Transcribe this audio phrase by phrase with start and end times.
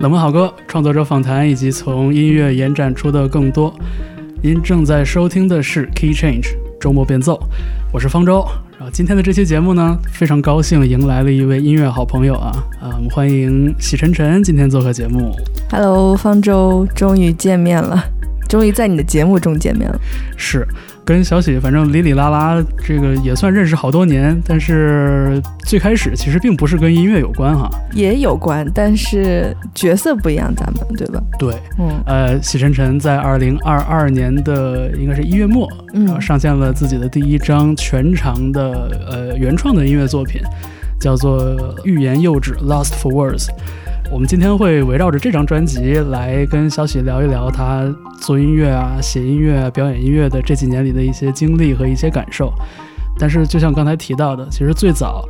[0.00, 3.70] 冷门好歌、创作者访谈以及从音乐延展出的更多。
[4.42, 7.38] 您正在收听的是 Key Change 周末变奏，
[7.92, 8.42] 我是方舟。
[8.78, 12.50] 然后今天的这期节目呢，非常高兴迎来了一位音乐好朋友啊
[12.80, 12.96] 啊！
[12.96, 15.36] 我们欢迎喜晨晨今天做客节目。
[15.70, 18.02] Hello，方舟，终于见面了，
[18.48, 20.00] 终于在你的节目中见面了。
[20.34, 20.66] 是。
[21.10, 31.20] 跟小喜反正里里拉拉，这个也算认识好多年，但是最开始其实并不是跟音乐有关哈，也有关，但是角色不一样，咱们对吧？
[31.36, 40.40] 对，嗯，呃，喜晨晨在二零二二年的应该是一月末，嗯，上线了自己的第一张全长的呃原创的音乐作品，
[41.00, 43.48] 叫做《欲言又止》（Lost for Words）。
[44.12, 52.52] 我们今天会围绕着这张专辑来跟小喜聊一聊他做音乐啊、写音乐、啊表演音乐的这几年里的一些经历和一些感受。
[53.16, 55.24] 但是，就像刚才提到的，其实最早。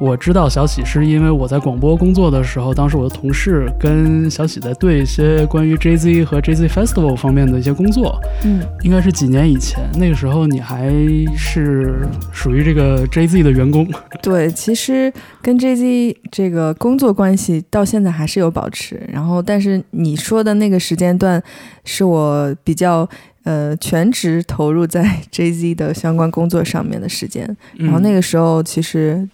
[0.00, 8.20] 我知道小喜是因为我在广播工作的时候，当时我的同事跟小喜在对一些关于 J Z 和 J Z Festival 方面的一些工作。
[8.44, 10.90] 嗯，应该是几年以前，那个时候你还
[11.36, 13.88] 是属于这个 J Z 的员工。
[14.20, 19.00] 对，其实跟 J Z 这个工作关系到现在还是有保持。
[19.12, 21.40] 然后，但是你说的那个时间段，
[21.84, 23.08] 是我比较
[23.44, 27.56] 呃全职投入在 J Z 的相关工作上面的时间。
[27.78, 29.28] 然后那个时候其实。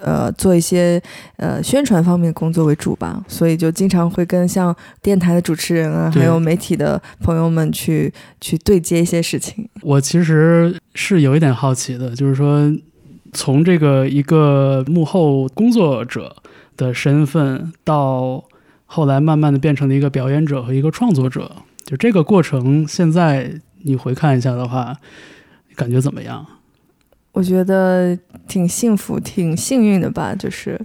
[0.00, 1.00] 呃，做一些
[1.36, 9.68] 呃宣传方面的工作为主吧，所以就经常会跟像电台的主持人啊，还有媒体的朋友们去去对接一些事情。
[9.82, 12.70] 我其实是有一点好奇的，就是说
[13.32, 16.36] 从这个一个幕后工作者
[16.76, 18.44] 的身份，到
[18.84, 21.50] 后来慢慢的变成了一个表演者和一个创作者，
[21.84, 24.96] 就这个过程，现在你回看一下的话，
[25.74, 26.46] 感觉怎么样？
[27.36, 30.80] 我觉得挺幸福、挺幸运的吧，就是，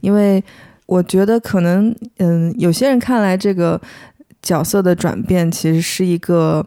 [0.00, 0.42] 因为
[0.86, 3.78] 我觉得可能，嗯，有些人看来这个
[4.40, 6.66] 角色的转变其实是一个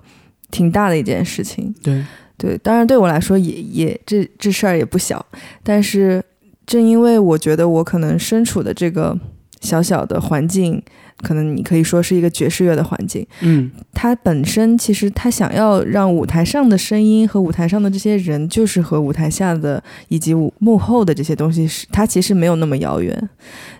[0.52, 1.74] 挺大的一件事情。
[1.82, 2.06] 对，
[2.38, 5.26] 对，当然对我来说也也这这事儿也不小，
[5.64, 6.24] 但是
[6.68, 9.18] 正因为我觉得我可能身处的这个
[9.64, 10.80] 小小的环境。
[11.22, 23.30] 可能你可以说是一个爵士乐的环境，嗯，它本身其实它想要让舞台上的声音和舞台上的这些人，就是和舞台下的以及幕后的这些东西是，它其实没有那么遥远。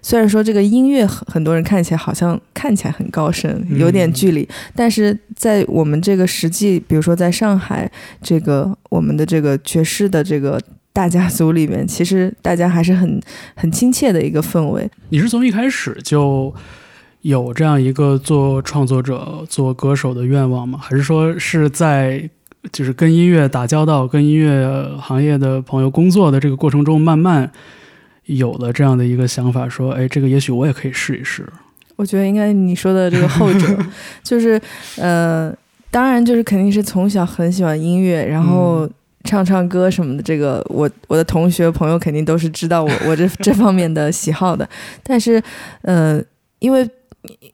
[0.02, 10.62] 虽然说这个音乐很很多人看起来好像看起来很高深，有点距离，但是在我们这个实际，比如说在上海这个我们的这个爵士的这个
[10.94, 13.20] 大家族里面，其实大家还是很
[13.58, 14.90] 很亲切的一个氛围。
[15.10, 16.54] 你是从一开始就。
[17.24, 20.78] 有这样一个做创作者、做歌手的愿望吗？
[20.84, 22.30] 还是说是在
[22.74, 24.68] 就是跟音乐打交道、跟音乐
[25.00, 27.50] 行业的朋友工作的这个过程中，慢慢
[28.26, 31.48] 有了这样的一个想法，说：“哎，这个也许我也可以试一试。”
[31.96, 33.74] 我觉得应该你说的这个后者，
[34.22, 34.62] 就是
[34.98, 35.50] 呃，
[35.90, 38.86] 当然就是肯定是从小很喜欢音乐，然后
[39.24, 40.24] 唱唱歌什么的。
[40.24, 44.68] 这个我我的同学朋友肯定都是知道我 我这这方面的喜好的，
[45.04, 45.42] 但是
[45.82, 46.22] 呃，
[46.60, 46.90] 因为。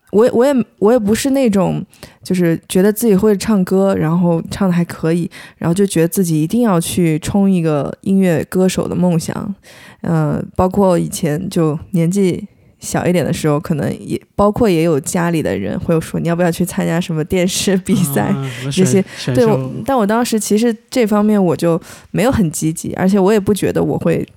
[0.09, 1.85] 我我也我也不是那种，
[2.24, 9.53] 就是觉得自己会唱歌，然后唱的还可以，然后就觉得自己一定要去冲一个音乐歌手的梦想。
[10.02, 12.47] 嗯，包括以前就年纪
[12.79, 18.34] 小一点的时候，可能也包括也有家里的人会说你要不要去参加什么电视比赛
[18.72, 19.03] 这些。
[19.34, 19.45] 对，
[19.85, 21.79] 但我当时其实这方面我就
[22.12, 24.28] 没有很积极，而且我也不觉得我会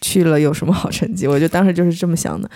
[0.00, 2.50] 去了有什么好成绩，我就当时就是这么想的。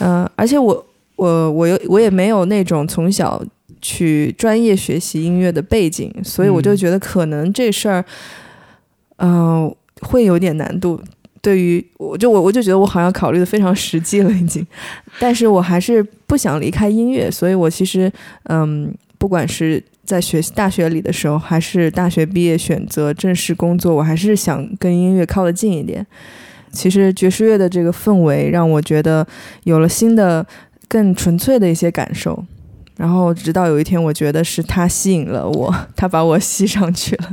[0.00, 0.86] 嗯，而且我。
[1.16, 3.44] 我我有我也没有那种从小
[3.82, 8.02] 去专业学习音乐的背景，所以我就觉得可能这事儿，
[9.18, 9.70] 嗯，
[10.00, 10.98] 会有点难度。
[11.40, 14.66] 对于我就我我就觉得我好像考虑的非常实际了已经，
[15.18, 18.10] 但是我还是不想离开音乐，所以我其实
[18.44, 26.06] 嗯，不管是在学大学里的时候，还是大学毕业选择正式工作，我还是想跟音乐靠得近一点。
[26.72, 29.26] 其实爵士乐的这个氛围让我觉得
[29.64, 30.46] 有了新的。
[30.92, 32.44] 更纯粹的一些感受，
[33.00, 37.32] 然后直到有一天，我觉得是他吸引了我，他把我吸上去了，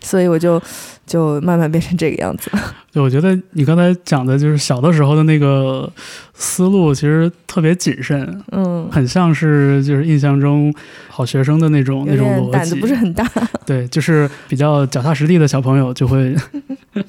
[0.00, 0.60] 所以我就
[1.06, 2.50] 就慢慢变成这个样子。
[2.92, 5.88] 对，我觉得你刚才讲的就是小的时候的那个
[6.34, 10.74] 思路，其实特别谨慎，嗯，很像是就是印象中
[11.08, 13.24] 好学生的那种那种逻辑，胆子不是很大。
[13.64, 16.34] 对，就是比较脚踏实地的小朋友就会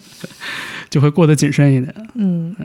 [0.91, 2.55] 就会过得谨慎一点，嗯。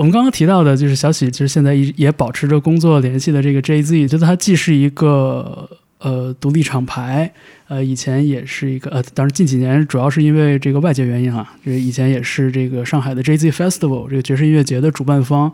[0.00, 5.68] 我们刚刚提到的，就是小喜，其实现在也也保持着工作联系的这个 J Z，觉得它既是一个
[5.98, 7.30] 呃独立厂牌，
[7.68, 15.52] 呃以前也是一个呃，当然近几年主要是因为这个外界原因啊，就是以前也是这个上海的 J Z Festival 这个爵士音乐节的主办方，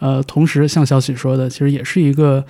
[0.00, 2.44] 呃，同时像小喜说的，其实也是一个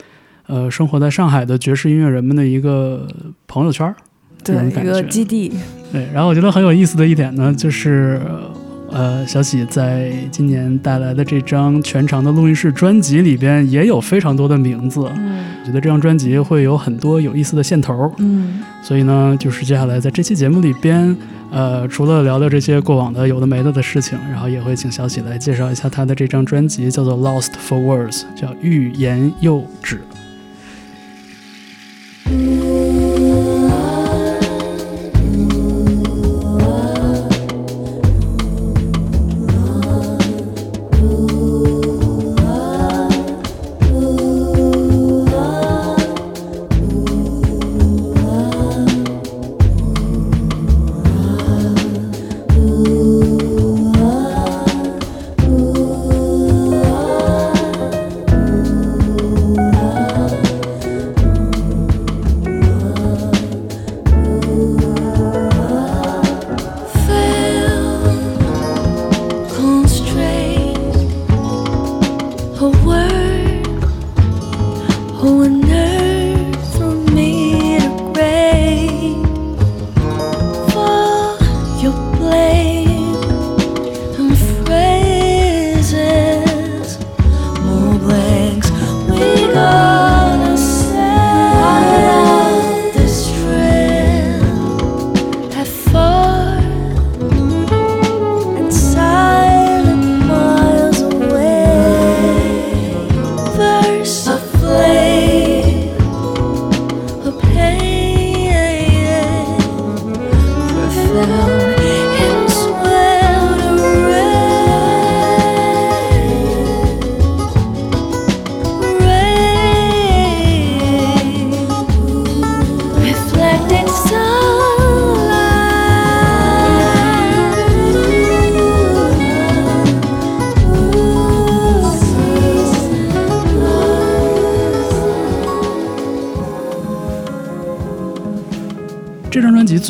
[0.49, 3.07] 呃，生活在上海的爵士音乐人们的一个
[3.47, 3.95] 朋友圈儿，
[4.43, 5.53] 对，一个基地。
[5.93, 8.21] 对，然后我觉得很有意思的一点呢，就是。
[8.25, 8.66] 呃，
[9.27, 21.17] 小喜在今年带来的这张全长的录音室专辑里边也有非常多的名字，嗯，觉得这张专辑会有很多有意思的线头，嗯，所以呢，就是接下来在这期节目里边，
[21.51, 30.01] 呃，除了聊聊这些过往的有的没的的事情，然后也会请小喜来介绍一下他的这张专辑，叫做《Lost for Words》，叫欲言又止。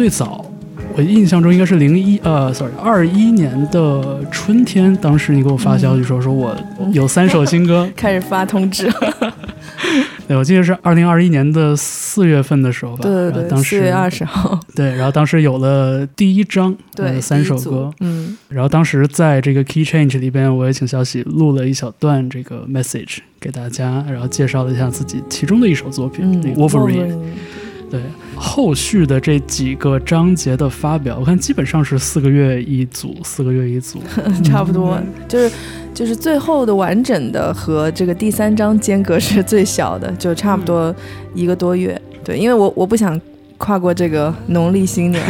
[0.07, 0.47] 最早，
[0.95, 6.57] 我印象中应该是零一呃，sorry，二一年的春天，当时你给我发消息说说我
[6.93, 8.89] 有 三首新歌，开始发通知。
[10.29, 14.61] 对，我记得是二零二一年的四月份的时候吧，对对对，四月二十号。
[14.77, 27.13] 对，然后当时有了第一张，对，三首歌，嗯，然后当时在这个 Key Change 里边，我也请小喜录了一小段这个 message 给大家，然后介绍了一下自己其中的一首作品《Wolverine》。
[27.89, 28.01] 对，
[28.35, 34.03] 后续的这几个章节的发表，我看基本上是四个月一组，四个月一组，
[34.43, 35.53] 差不多，就是
[35.95, 40.93] 就是最后的完整的和这个第三章间隔是最小的，就差不多
[41.33, 42.01] 一个多月。
[42.25, 43.19] 对，因为我我不想
[43.57, 45.23] 跨过这个农历新年。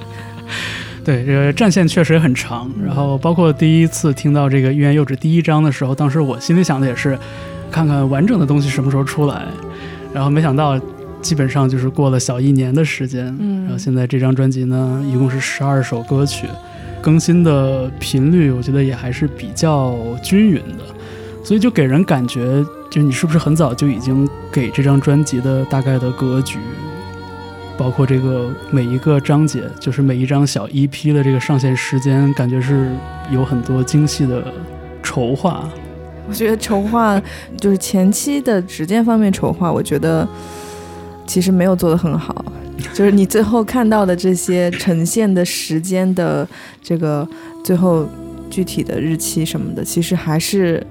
[1.02, 2.70] 对，这个战线确实很长。
[2.84, 7.18] 然后包括第一次听到这个欲言又止第一章的时候，当时我心里想的也是，
[7.70, 9.46] 看看完整的东西什么时候出来。
[10.12, 10.78] 然后没想到。
[11.20, 16.46] 基本上就是过了小一年的时间，嗯，然后现在这张专辑呢，一共是十二首歌曲，
[17.02, 20.84] 更新的频率我觉得也还是比较均匀的，
[21.44, 26.58] 所以就给人感觉，就你是不是很早就已经给这张专辑的大概的格局，
[27.76, 32.90] 包括这个每一个章节，就是每一张小 EP 的这个上线时间，感觉是
[33.30, 34.42] 有很多精细的
[35.02, 35.68] 筹划。
[36.28, 37.20] 我觉得筹划
[37.58, 40.26] 就是前期的时间方面筹划，我觉得。
[41.30, 42.44] 其实没有做得很好，
[42.92, 46.44] 就是你最后看到的这些呈现的时间的
[46.82, 47.24] 这个
[47.62, 48.04] 最后
[48.50, 50.84] 具体的日期什么的，其实还是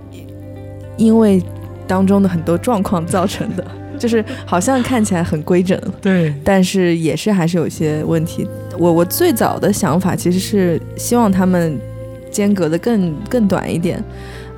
[0.95, 1.43] 因为
[1.85, 3.67] 当中的很多状况造成的，
[3.99, 8.47] 就是好像看起来很规整，对，但是也是还是有些问题。
[8.77, 11.77] 我我最早的想法其实是希望他们
[12.31, 14.01] 间隔的更更短一点，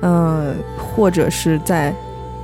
[0.02, 1.92] 嗯，或者是在。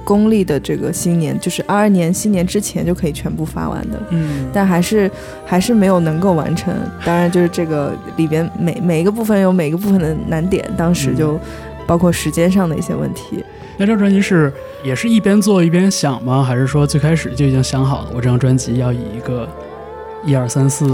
[0.08, 5.10] 公历的这个新年，就是二二年新年之前就可以全部发完的，嗯，但还是
[5.44, 6.74] 还是没有能够完成。
[7.04, 11.38] 当然，就是这个里边每每一个部分有每个部分的难点，当时就
[11.86, 13.44] 包括时间上的一些问题。
[13.76, 14.50] 那这张专辑是
[14.82, 16.42] 也是一边做一边想吗？
[16.42, 19.46] 还是说最开始就已经想好了，我这张专辑要以一个
[20.24, 20.86] 一二三四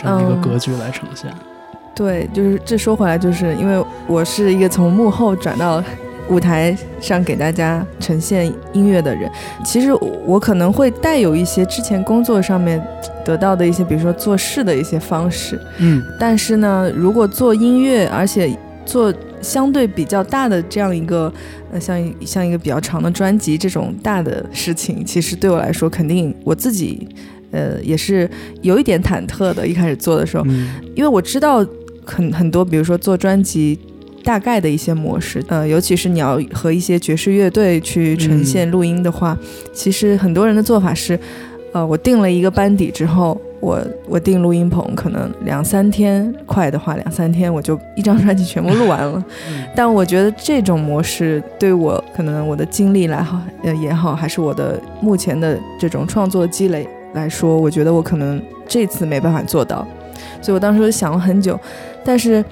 [0.00, 1.30] 这样一个格局来呈现？
[1.94, 5.84] 对，就是这说回来，就是因为我是一个从幕后转到。
[6.30, 9.30] 舞台上给大家呈现音乐的人，
[9.64, 9.92] 其实
[10.24, 12.80] 我可能会带有一些之前工作上面
[13.24, 18.56] 得到的一些，比如说做事的一些方式，嗯，但是呢，如果做音乐，而且
[18.86, 21.32] 做相对比较大的这样一个，
[21.72, 27.08] 呃，像像一个比较长的专辑这种大的事情，其实对我来说，肯定我自己，
[27.50, 28.30] 呃，也是
[28.62, 29.66] 有一点忐忑的。
[29.66, 30.44] 一开始做的时候，
[30.94, 31.66] 因为我知道
[32.04, 33.78] 很很多，比如说做专辑
[34.22, 39.36] 大概的一些模式，呃，尤其是你要和一些爵士乐队去呈现录音的话，
[39.72, 41.18] 其实很多人的做法是，
[41.72, 43.40] 呃，我定了一个班底之后。
[43.62, 49.22] 我我订录音棚，可能两三天，快的话两三天我就一张专辑全部录完了。
[49.76, 59.86] 但我觉得这种模式对我可能我的经历来好呃也好，还是我的目前的这种创作积累来说，我觉得我可能这次没办法做到。
[60.40, 61.60] 所以我当时想了很久，
[62.02, 62.42] 但是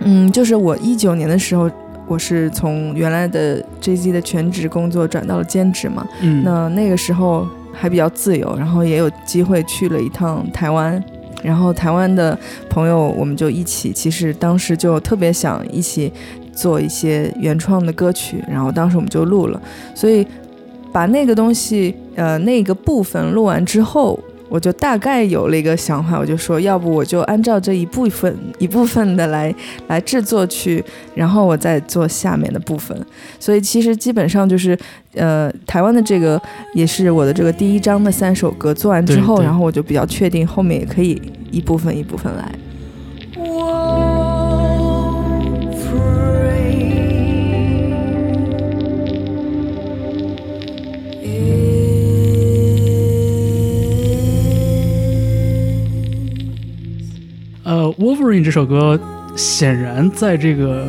[0.00, 1.70] 嗯，就是我一九年的时候，
[2.06, 6.06] 我是从原来的 J Z 的全职工作转到了兼职嘛。
[6.20, 7.46] 嗯，那那个时候。
[7.76, 11.02] 还比较自由，然后也有机会去了一趟台湾，
[11.42, 12.38] 然后台湾的
[12.70, 16.12] 朋友我们就一起，其实当时就特别想一起
[16.52, 19.60] 做一些原创的歌曲，然后当时我们就录了，
[19.92, 20.24] 所以
[20.92, 24.16] 把那个东西呃那个部分录完之后。
[24.48, 29.54] 我就大概有了一个想法，我就说，要不我就按照这一部分一部分的来
[29.88, 30.84] 来制作去，
[31.14, 32.96] 然后我再做下面的部分。
[33.40, 34.78] 所以其实基本上就是，
[35.14, 36.40] 呃，台湾的这个
[36.74, 41.20] 也是我的这个第一章的三首歌做完之后，然后我就比较确定后面也可以
[41.50, 42.52] 一部分一部分来。
[57.98, 58.98] Wolverine 这首歌
[59.36, 60.86] 显然在这个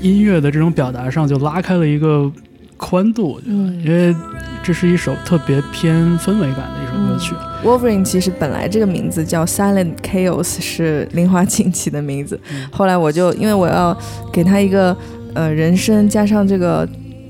[0.00, 2.30] 音乐的这种表达上就拉开了一个
[2.76, 4.14] 宽度，因为
[4.62, 7.34] 这是一首特别偏氛围感的一首歌曲。
[7.64, 12.38] Wolverine 其实本来这个名字叫 Silent Chaos 是林华清起的名字，
[12.70, 13.96] 后来我就因为我要
[14.32, 14.96] 给他一个
[15.34, 16.88] 呃人声加上这个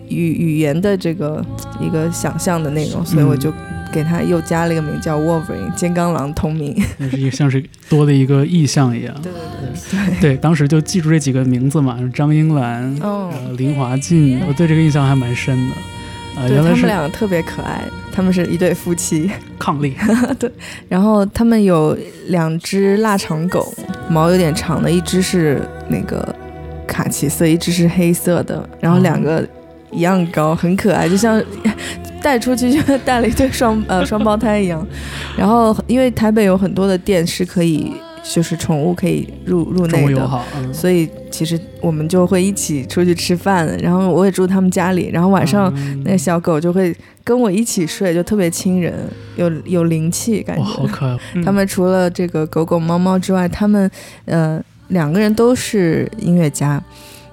[0.08, 1.44] 语语言的这个
[1.80, 3.52] 一个想象的内容，所以我就。
[3.92, 9.14] 给他又加了一个名叫 Wolverine，金刚狼同名， 那是一个像是多了一个意象一样。
[9.22, 12.94] 对对对对，对，当时就记住这几个名字嘛，张英兰、
[13.56, 15.74] 林华静，我对这个印象还蛮深的。
[16.40, 19.92] 啊，原来他们两个特别可爱，他们是一对夫妻，伉俪。
[20.38, 20.50] 对，
[20.88, 21.96] 然后他们有
[22.28, 23.74] 两只腊肠狗，
[24.08, 26.34] 毛有点长的，一只是那个
[26.86, 29.44] 卡其色，一只是黑色的，然后两个
[29.90, 31.42] 一样高，很可爱，就像。
[32.22, 34.86] 带出去就带了一对双 呃双胞胎一样，
[35.36, 40.28] 然后因为台北有很多的店是可以就是宠物可以入入内的，
[40.72, 45.72] 所以其实我们就会一起出去吃饭，然后我也住他们家里，然后晚上
[46.04, 46.94] 那个小狗就会
[47.24, 48.94] 跟我一起睡，就特别亲人，
[49.36, 50.62] 有有灵气感觉。
[50.62, 51.42] 好可爱！
[51.42, 53.90] 他们除了这个狗狗猫猫之外，他们
[54.26, 56.82] 呃两个人都是音乐家。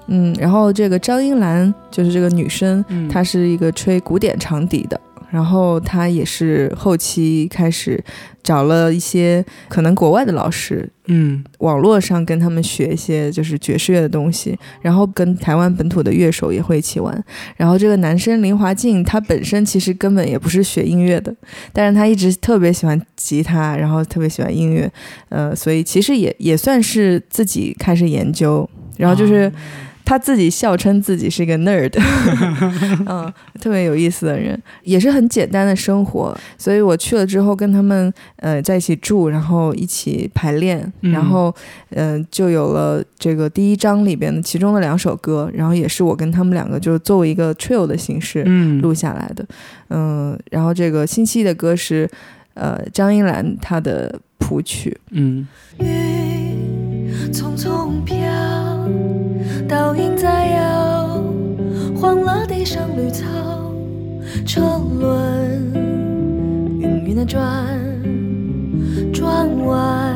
[0.08, 8.02] 嗯，然后这个张英兰就是这个女生，她是一个吹古典长笛的，然后她也是后期开始
[8.42, 17.24] 找了一些可能国外的老师，嗯，网络上跟他们学一些就是爵士乐的东西，然后跟台湾本土的乐手也会一起玩。
[17.56, 21.34] 然后这个男生林华静，他本身其实根本也不是学音乐的，
[21.72, 24.88] 但是他一直特别喜欢吉他，然后特别喜欢音乐，
[25.30, 29.52] 呃，所以其实也也算是自己开始研究，然后就是。
[30.06, 31.92] 他自己笑称自己是一个 nerd，
[33.06, 36.34] 嗯，特别有意思的人，也是很简单的生活。
[36.56, 41.52] 所以我去了之后，跟他们呃在一起住，然后一起排练，然后
[41.90, 48.44] 嗯就有了这个第一章里边的其中的两首歌，然后也是我跟他们两个就是作为一个 trio 的形式
[48.80, 49.44] 录下来的，
[49.90, 52.08] 嗯，然后这个星期一的歌是
[52.54, 55.46] 呃张英兰她的谱曲，嗯。
[57.32, 58.65] 匆匆飘。
[59.68, 61.20] 倒影在摇，
[62.00, 63.24] 黄了地上绿草，
[64.46, 64.60] 车
[65.00, 65.72] 轮
[66.78, 67.42] 晕晕的转，
[69.12, 70.14] 转弯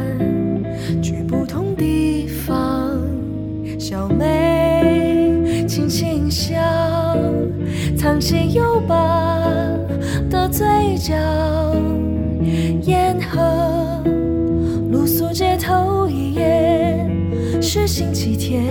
[1.03, 2.97] 去不同地方。
[3.77, 6.55] 小妹轻轻笑，
[7.97, 9.41] 藏起忧疤
[10.31, 10.65] 的嘴
[10.97, 11.13] 角，
[12.83, 14.01] 沿河
[14.93, 16.80] 露宿街头一夜，
[17.63, 18.65] 是星期天。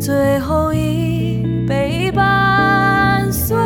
[0.00, 3.56] 最后一杯伴随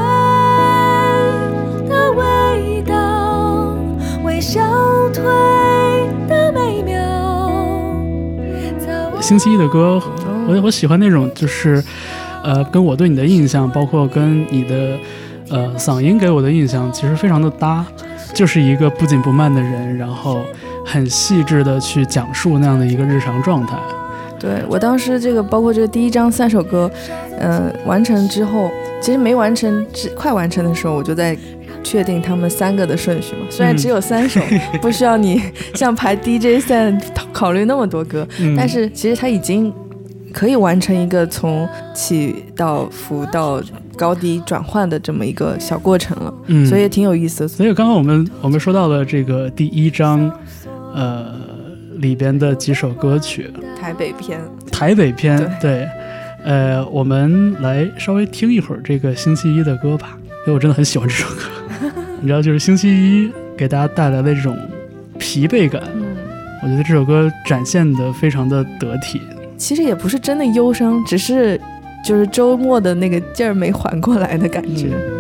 [1.87, 3.77] 的味道，
[4.25, 4.61] 微笑
[5.13, 5.23] 退
[6.27, 6.99] 的美妙。
[9.21, 10.01] 星期一的歌，
[10.49, 11.85] 我我喜欢那种，就是
[12.43, 14.99] 呃，跟我对你的印象，包括跟你的
[15.51, 17.85] 呃嗓音给我的印象，其实非常的搭，
[18.33, 20.41] 就是一个不紧不慢的人，然后
[20.87, 23.77] 很细致的去讲述那样的一个日常状态。
[24.41, 26.91] 对我当时这个包括这个第一章三首歌，
[27.39, 28.71] 嗯，完成之后，
[29.03, 31.37] 其实没完成，只快完成的时候，我就在
[31.85, 33.43] 确定他们三个的顺序嘛。
[33.51, 34.41] 虽然只有三首，
[34.81, 35.43] 不需要你
[35.77, 36.91] 像排 DJ 赛
[37.33, 39.73] 考虑那么多歌，但是其实他已经
[40.33, 43.63] 可以完成一个从起到伏到
[43.97, 46.35] 高低转换的这么一个小过程了。
[46.47, 47.49] 嗯，所以也挺有意思的。
[47.49, 50.33] 所以刚刚我们我们说到了这个第一章，
[50.95, 51.50] 呃。
[52.01, 54.41] 里边的几首歌曲，台北篇，
[54.73, 55.87] 台北篇，对，
[56.45, 61.43] 呃，我们来稍微听一会儿这个星期一的歌吧，因为我真的很喜欢这首歌。
[62.21, 64.57] 你知道，就是星期一给大家带来的这种
[65.19, 65.83] 疲惫感，
[66.63, 69.21] 我觉得这首歌展现的非常的得体。
[69.57, 71.61] 其实也不是真的忧伤，只是
[72.03, 74.89] 就是周末的那个劲儿没缓过来的感觉。
[74.89, 75.20] 这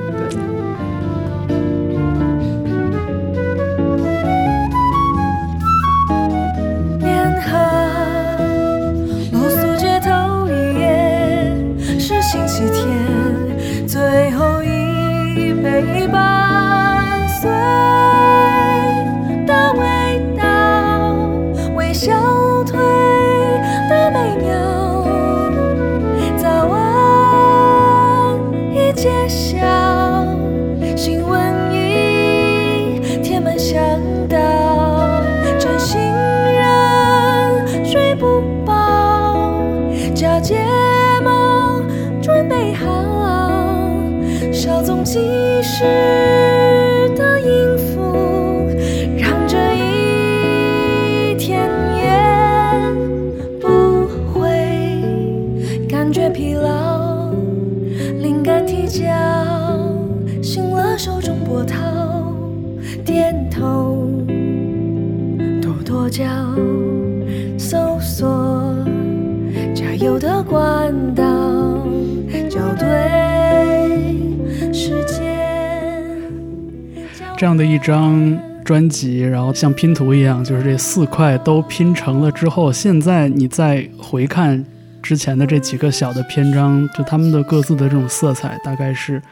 [77.70, 84.64] 一张专辑，然后像拼图一样，就是这四块都拼成了之后，现在你再回看
[85.00, 89.22] 之前的这几个小的篇章，就他们的各自的这种色彩，大概是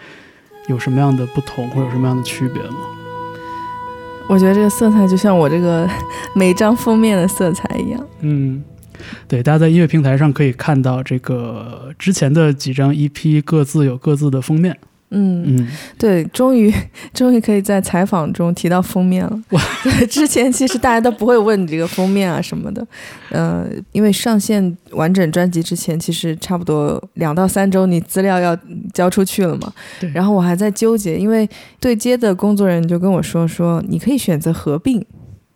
[0.68, 2.76] 有什么样的不同，或者有什么样的区别吗？
[4.28, 5.88] 我觉得这个色彩就像我这个
[6.34, 8.06] 每张封面的色彩一样。
[8.20, 8.62] 嗯，
[9.26, 14.76] 对，大家在音乐平台上可以看到这个之前的几张 EP 各自有各自的封面。
[15.10, 15.68] 嗯嗯，
[15.98, 16.72] 对，终于
[17.14, 19.42] 终于可以在采访中提到封面了。
[19.82, 22.86] 对，之前其实大家都不会问你这个封面啊什么的，
[23.30, 28.56] 呃，因为上线完整专辑之前，其实差不多两到三周，你资料要
[28.92, 29.72] 交出去了嘛。
[29.98, 30.10] 对。
[30.12, 31.48] 然后我还在纠结，因为
[31.80, 35.04] 对接的工作人员就跟我说说，你可以选择合并。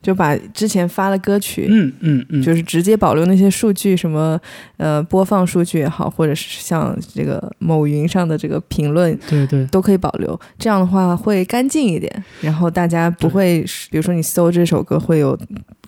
[0.02, 4.38] 就把之前发的歌曲，嗯嗯嗯，就是直接保留那些数据，什么
[4.76, 10.38] 呃播放数据也好，或者是像这个某云上的这个评论，对对，都可以保留。
[10.58, 15.38] 这样的话会干净一点，然后大家不会，比如说你搜这首歌会有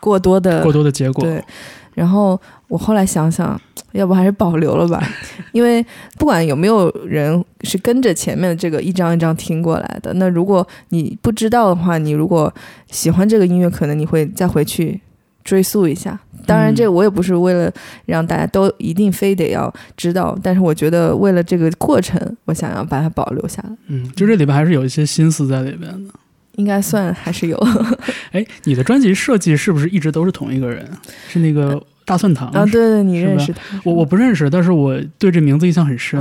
[0.01, 1.25] 过多的过多的结果。
[1.25, 1.43] 对，
[1.95, 3.61] 然后我后来想想。
[3.95, 5.03] 要不还是保留了吧，
[5.53, 5.85] 因为
[6.19, 12.53] 不管有没有人是跟着前面的这个一张一张听过来的，那如果你不知道的话，你如果
[12.91, 15.01] 喜欢这个音乐，可能你会再回去
[15.45, 16.19] 追溯一下。
[16.45, 17.73] 当然，这我也不是为了
[18.07, 23.71] 让大家都一定非得要知道，但是我觉得为了这个过程，我想要把它保留下来。
[23.87, 26.13] 嗯，就这里边还是有一些心思在里边的，
[26.57, 27.57] 应该算还是有。
[28.33, 30.87] 哎，你的专辑设计是不是一直都是同一个人？
[31.29, 31.81] 是那个。
[32.05, 33.81] 大蒜糖啊，对对，你认识他？
[33.85, 36.21] 我我不认识，但是我对这名字印象很深。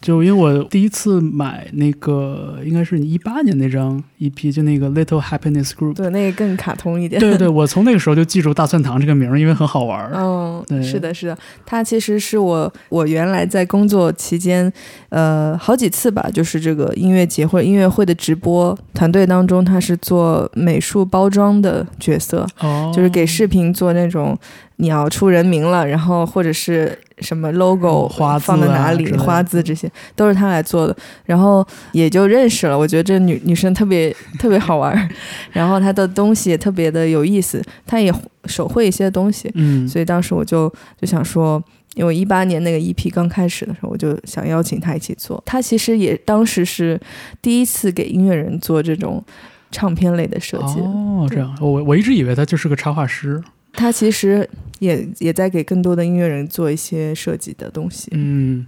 [0.00, 7.20] 就因为我第一次买那个，应该是你一八年那张 EP，就那个 Little Happiness Group，对，那个更卡通一点。
[7.20, 10.10] 对对， 我从那个时候就记住大蒜糖这个名，因为很好玩。
[10.14, 14.72] 嗯，是的，是的，他其实是我我原来在工作期间，
[15.10, 24.34] 呃，好几次吧，就是这个音乐节或者音乐会的直播团队当中，他是做美术包装的角色，哦，就是给视频做那种。
[24.80, 28.08] 你要出人名了，然后或者是什么 logo
[28.40, 32.78] 放在哪里，花字这些都是他来做的，然后也就认识了。
[32.78, 35.08] 我觉得这女女生特别 特别好玩，
[35.52, 38.12] 然后她的东西也特别的有意思，她也
[38.46, 41.62] 手绘一些东西，嗯，所以当时我就就想说，
[41.94, 45.42] 因为一八年那个 EP 刚开始的时候，我就想邀请她一起做。
[45.44, 46.98] 她其实也当时是
[47.42, 49.22] 第一次给音乐人做这种
[49.70, 50.80] 唱片类的设计。
[50.80, 53.42] 哦，这样，我我一直以为她就是个插画师。
[53.72, 54.46] 他其实
[54.80, 58.66] 也也在给更多的音乐人做一些设计的东西，嗯，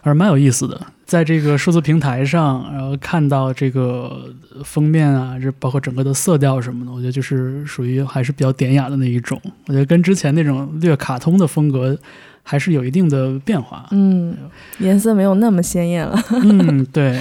[0.00, 0.80] 还是蛮有意思的。
[1.04, 4.32] 在这个数字平台上，然后看到这个
[4.64, 9.40] 封面啊，这包括整个的色调什么的，我觉得就是属于还是比较典雅的那一种。
[9.66, 11.96] 我觉得跟之前那种略卡通的风格
[12.42, 13.86] 还是有一定的变化。
[13.90, 14.34] 嗯，
[14.78, 16.18] 颜色没有那么鲜艳了。
[16.42, 17.20] 嗯，对。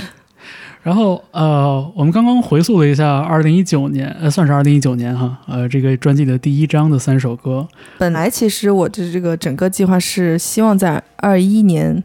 [0.84, 7.68] 然后呃，我们刚刚回溯了一下二零一九年，呃，算是二零一九年哈，呃，这个专辑的第一张的三首歌。
[7.98, 12.04] 本来其实我的这个整个计划是希望在二一年。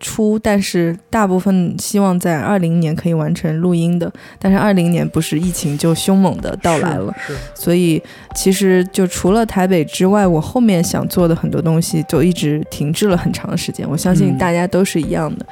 [0.00, 7.12] 初，但是大部分希望在二零年可以完成录音的，但是二零年不是疫情就凶猛的到来了，
[7.52, 8.00] 所以
[8.32, 13.84] 其实就除了台北之外，我后面想做的很多东西就一直停滞了很长时间。
[13.90, 15.44] 我相信大家都是一样的，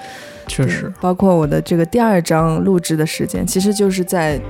[0.47, 4.41] 确实，包括我的这个第二章录制的时间，其实就是在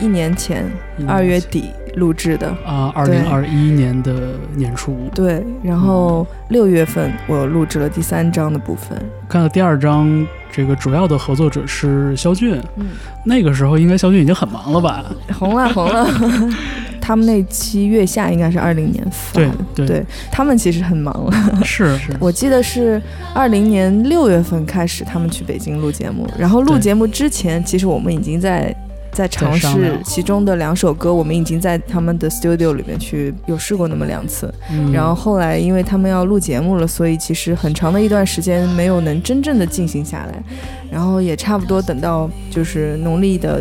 [0.00, 0.64] 一年前
[1.06, 1.70] 二月底。
[1.96, 4.96] 录制的啊，二零二一年的年初。
[5.14, 8.98] 对，然后六月份我录制了第三章的部分。
[9.28, 12.58] 看到第二章，这个主要的合作者是肖俊。
[12.76, 12.86] 嗯，
[13.26, 15.04] 那个时候应该肖俊已经很忙了吧？
[15.38, 16.08] 红了，红了。
[17.02, 19.50] 他们那期月下应该是二零年发的。
[19.74, 21.32] 对，对他们其实很忙了。
[21.62, 23.02] 是是，我记得是
[23.34, 28.74] 二零年六月份开始他们去北京录节目，然后录节目之前，其实我们已经在。
[29.14, 34.50] 在尝试其中的两首歌，我们已经在他们的 studio 里面去有试过那么两次，
[34.90, 40.42] 然后后来因为他们要录节目了，所以其实很长的一段时间没有能真正的进行下来，
[40.90, 43.60] 然后也差不多等到就是农历的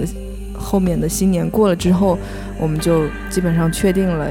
[0.61, 2.17] 后面的新年过了之后，
[2.57, 4.27] 我们就基本上确定了。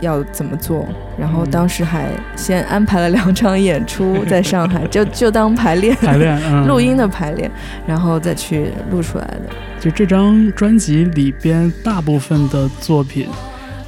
[0.00, 0.88] 要怎么做？
[1.18, 7.50] 然后当时还先安排了两场演出在上海，就 就当排练，排练， 录音的排练，
[7.86, 9.42] 然后再去录出来的。
[9.78, 13.28] 就这张专辑里边大部分的作品，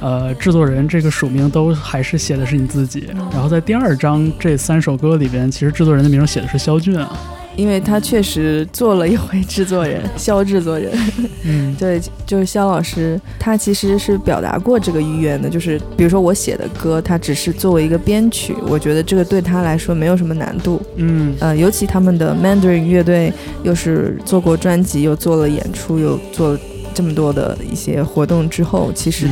[0.01, 3.09] 呃，制作人这个署名都还是写的是你自己。
[3.33, 7.09] 然后在第二张这三首歌里边，其实制作人的名写的是肖俊啊。
[7.55, 10.91] 因为他确实做了一回制作人， 肖制作人，
[11.43, 26.59] 嗯， 对，就是肖老师，他其实是表达过这个意愿的，就是比如说我写的歌，他只是作为一个编曲，我觉得这个对他来说没有什么难度，嗯，呃，尤其他们的 Mandarin 乐队又是做过专辑，又做了演出，又做了
[26.93, 29.27] 这么多的一些活动之后，其实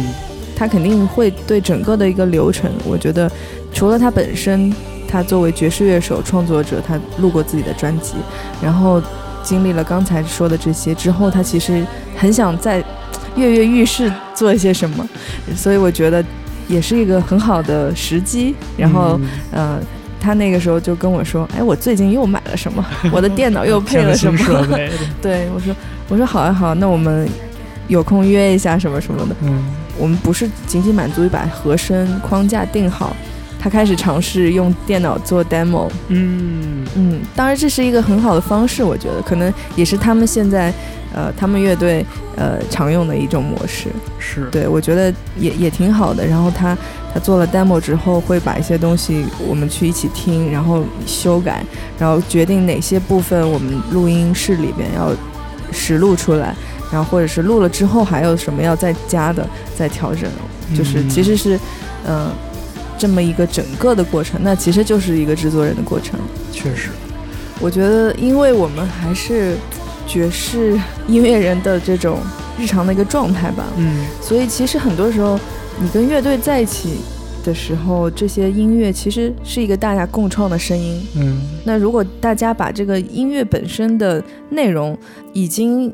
[0.55, 3.31] 他肯定会对整个的一个流程，我觉得
[3.73, 4.71] 除了他本身。
[5.11, 8.13] 他作为爵士乐手、创作者，他录过自己的专辑，
[8.63, 9.01] 然后
[9.43, 12.83] 经历了刚才说的这些之后，他其实很想在
[13.35, 15.07] 跃跃欲试做一些什么，
[15.55, 16.23] 所以我觉得
[16.67, 18.55] 也是一个很好的时机。
[18.77, 19.19] 然后，
[19.51, 19.79] 呃，
[20.19, 22.85] 他那个时候就跟我说：“哎，我最近又买了什么？
[23.11, 24.39] 我的电脑又配了什么？”
[25.21, 25.75] 对，我说
[26.07, 27.27] ：“我说好啊好，那我们
[27.87, 29.63] 有空约一下什么什么的。”嗯，
[29.97, 33.15] 我们不是仅仅满足于把和声框架定好。
[33.63, 40.73] 他开始尝试用电脑做 demo，嗯嗯，当然这是一个很好的方式，我觉得可能也是他们现在，
[41.13, 42.03] 呃，他们乐队
[42.35, 43.89] 呃常用的一种模式。
[44.17, 46.25] 是对，我觉得也也挺好的。
[46.25, 46.75] 然后他
[47.13, 51.63] 他做了 demo 之后，会把一些东西我们去一起听，然后修改，
[51.99, 55.13] 然后决定哪些部分我们录音室里边要
[55.71, 56.55] 实录出来，
[56.91, 59.47] 然后或者是录了之后还有什么要再加的
[59.77, 60.27] 再调整，
[60.75, 61.59] 就是其实是
[62.07, 62.31] 嗯。
[63.01, 66.19] 这么一个整个的过程，那其实就是一个制作人的过程。
[66.51, 66.89] 确实，
[67.59, 69.57] 我觉得，因为我们还是
[70.05, 72.19] 爵士音乐人的这种
[72.59, 75.39] 日常的一个状态吧，嗯，所以其实很多时候，
[75.81, 76.99] 你跟乐队在一起
[77.43, 81.41] 的时候，这些音乐其实是一个大家共创的声音，嗯。
[81.65, 84.95] 那如果大家把这个音乐本身的内容
[85.33, 85.91] 已经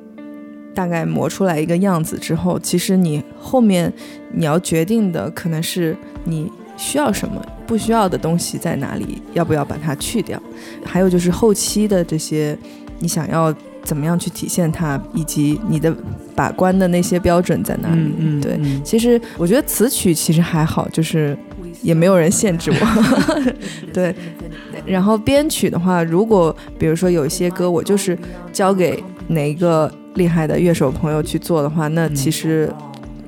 [0.76, 3.94] 大概磨出来一个样子之后，其实你后面
[4.34, 6.52] 你要决定的可能是你。
[6.78, 7.46] 需要什么？
[7.66, 9.22] 不需要的东西在哪里？
[9.34, 10.42] 要不要把它去掉？
[10.86, 12.58] 还有就是后期的这些，
[13.00, 15.94] 你想要怎么样去体现它，以及你的
[16.34, 18.00] 把关的那些标准在哪里？
[18.00, 18.60] 嗯嗯，对。
[18.84, 21.38] 其实我觉得词曲其实还好，就是
[21.82, 23.52] 也没有人限制我。
[23.92, 24.16] 对。
[24.86, 28.18] 然后编曲的话，如果比如说有一些歌，我就是
[28.54, 32.74] 交给哪一个厉害的乐手朋友去做的话，那其实。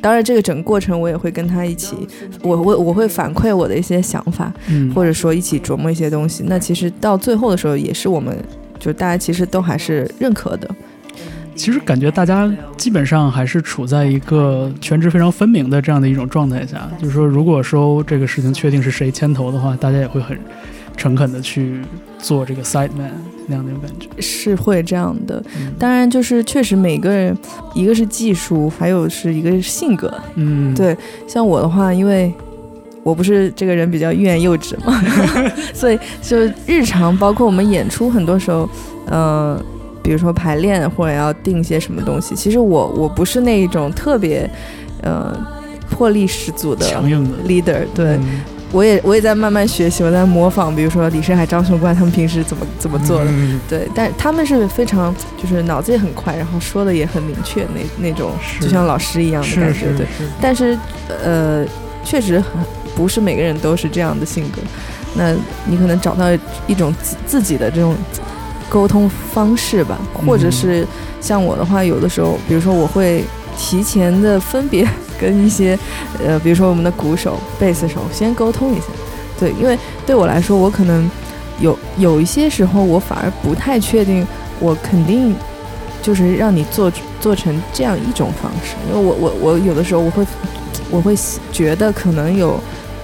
[0.02, 1.96] 当然，这个整个过程我也会跟他一起，
[2.42, 6.44] 我我我会反馈我的一些想法，嗯，或者说一起琢磨一些东西。
[6.48, 8.38] 那其实到最后的时候，也是我们
[8.80, 10.70] 就大家其实都还是认可的。
[11.56, 20.38] 其实感觉大家基本上还是处在一个权职非常分明的这样的一种状态下，就是说，如果说这个事情确定是谁牵头的话，大家也会很。
[21.00, 21.82] 诚恳的去
[22.20, 23.12] 做这个 side man
[23.48, 24.08] 那样的感觉。
[24.22, 25.42] 是会这样的，
[25.80, 27.36] 当然就是确实每个人
[27.74, 32.32] 一个是技术，还有是一个是性格，嗯，对，像我的话，因为
[33.02, 35.02] 我不是这个人比较欲言又止嘛，
[35.74, 38.70] 所以就日常包括我们演出，很多时候，
[39.10, 39.58] 嗯，
[40.04, 44.48] 比如说排练或者要定一些什么东西，其实我我不是那一种特别，
[45.02, 45.36] 呃，
[45.90, 47.30] 魄力十足的强硬的。
[47.48, 48.20] leader，对。
[48.72, 53.32] 我也我也在慢慢学习，我在模仿，比如说李胜海、张雄关他们平时怎么怎么做的，
[53.68, 60.06] 对，但他们是非常就是脑子也很快，然后说的也很明确，那那种就像老师一样的感觉，对。
[60.40, 60.78] 但是
[61.24, 61.66] 呃，
[62.04, 62.50] 确实很
[62.96, 64.62] 不是每个人都是这样的性格，
[65.16, 65.34] 那
[65.66, 66.26] 你可能找到
[66.68, 67.96] 一种自自己的这种
[68.70, 70.86] 沟通方式吧，或者是
[71.20, 73.24] 像我的话，有的时候，比如说我会
[73.58, 74.88] 提前的分别。
[75.20, 75.78] 跟一些，
[76.26, 78.86] 呃，比如说我们的鼓手、贝斯手先沟通一下，
[79.40, 81.10] 对，因为对我来说，我可能
[81.60, 84.26] 有有一些时候，我反而不太确定，
[84.60, 85.36] 我肯定
[86.02, 90.26] 就是让你做做成这样一种方式，因为我我我有的时候我会
[90.90, 91.16] 我会
[91.52, 92.60] 觉得可能有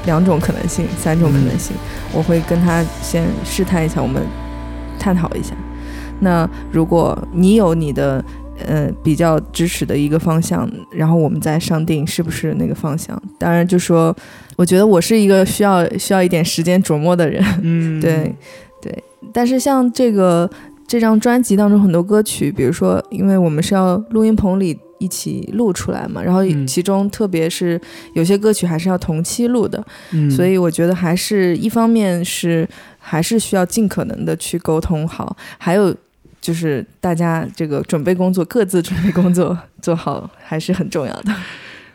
[0.06, 1.76] 两种可能性、三种可能性，
[2.14, 4.24] 我会跟他先试探一下，我们
[4.98, 5.54] 探讨一下。
[6.20, 8.24] 那如果你有你的。
[8.64, 13.22] 呃，比较支持的一个方向，然后我们再商定是不是那个方向。
[13.38, 14.16] 当然，就说
[14.56, 18.34] 我觉得我是一个需要需要一点时间琢磨的人，嗯， 对
[18.82, 19.04] 对。
[19.34, 20.50] 但是像这个
[20.88, 27.80] 这张专辑当中很多歌曲，比如说，因为我们是要录音棚里一起录出来嘛，然后其中特别是
[28.14, 29.84] 有些歌曲还是要同期录的，
[30.32, 32.66] 所以我觉得还是一方面是
[32.98, 35.94] 还是需要尽可能的去沟通好，还有。
[36.46, 41.34] 就是大家这个准备工作，各自准备工作做好还是很重要的。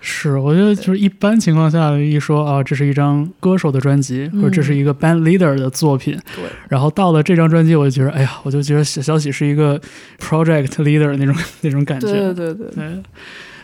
[0.00, 6.18] 是，我觉得就是一般情况下一说啊，这是一张歌手的专辑，或者这是一个 band leader 的作品。
[6.34, 6.42] 对。
[6.68, 9.80] 然后到了这张专辑，我就觉得，哎呀，我就觉得小小喜是一个
[10.18, 11.32] project leader 那种
[11.62, 12.08] 那种感觉。
[12.08, 13.02] 对对对对。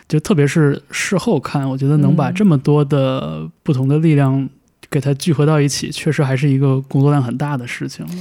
[0.07, 4.47] 就特别是事后看，我觉得能把这么多的不同的力量
[4.89, 8.11] 给它聚合到一起，确实还是一个工作量很大的事情了。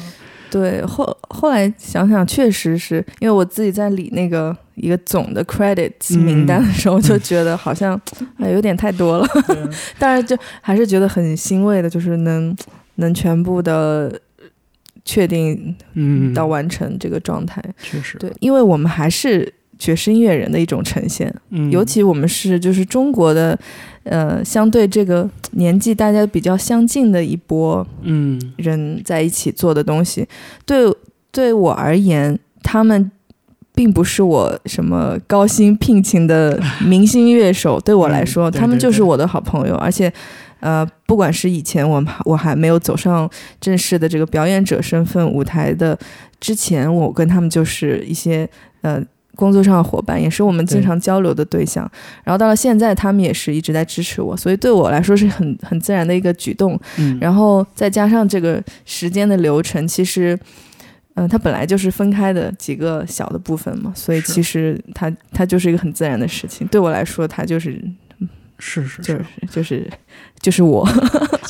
[0.51, 8.01] 对，后后来想想，确实是因为我自己在理那个一个总的 credits 名单的时候，就觉得好像
[8.39, 9.27] 哎有点太多了，
[9.99, 12.57] 但是就还是觉得很欣慰的，就是能
[12.97, 14.21] 能全部的
[15.05, 16.33] 确定嗯。
[16.35, 18.19] 到完成这个状态，确实。
[18.19, 19.53] 对，因为我们还是。
[19.79, 23.55] 爵士音乐人的一种呈现，嗯，尤其我们是就是中国的，
[24.09, 30.27] 呃，相对这个年纪大家比较相近的一波，嗯，人在一起做的东西，
[30.65, 30.93] 对
[31.33, 33.11] 对我而言，他们
[33.75, 40.13] 并不是我什么高薪聘请的 明星乐手，对我来说，他们就是我的好朋友，而且，
[40.61, 43.29] 呃，不管是以前我们我还没有走上
[43.61, 45.99] 正式的这个表演者身份舞台的
[46.39, 48.49] 之前，我跟他们就是一些
[48.83, 49.03] 呃。
[49.37, 51.89] 工作上的伙伴也是我们经常交流的对象，
[52.25, 56.77] 然后到了现在，他们也是一直在支持我，所以对我来说是很很自然的一个举动。
[56.99, 60.37] 嗯，然后再加上这个时间的流程，其实，
[61.15, 66.67] 嗯，它本来就是分开的几个小的部分嘛，所以其实它它就是一个很自然的事情。
[66.67, 67.81] 对我来说，它就是
[68.59, 69.91] 是是就是就是
[70.41, 70.89] 就是我。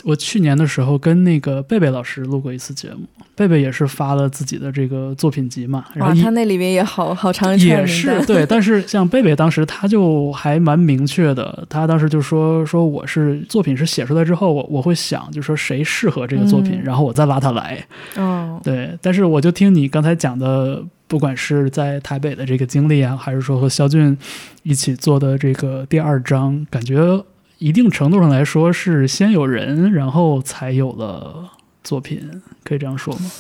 [0.05, 3.01] 我去年的时候跟那个贝贝老师录过一次节目。
[3.35, 17.85] 贝贝也是发了自己的这个作品集嘛，然后他那里面也好好长一也是对， 但是像贝贝当时他就还蛮明确的，他当时就说说我是作品是写出来之后，我我会想就说谁适合这个作品，然后我再拉他来。
[18.15, 24.17] 哦，对，但是我就听你刚才讲的，不管是在台北的这个经历啊，还是说和肖俊
[24.63, 27.25] 一起做的这个第二章，感觉
[27.59, 31.53] 一定程度上来说是先有人，然后才有了。
[31.85, 33.31] 作品可以这样说吗？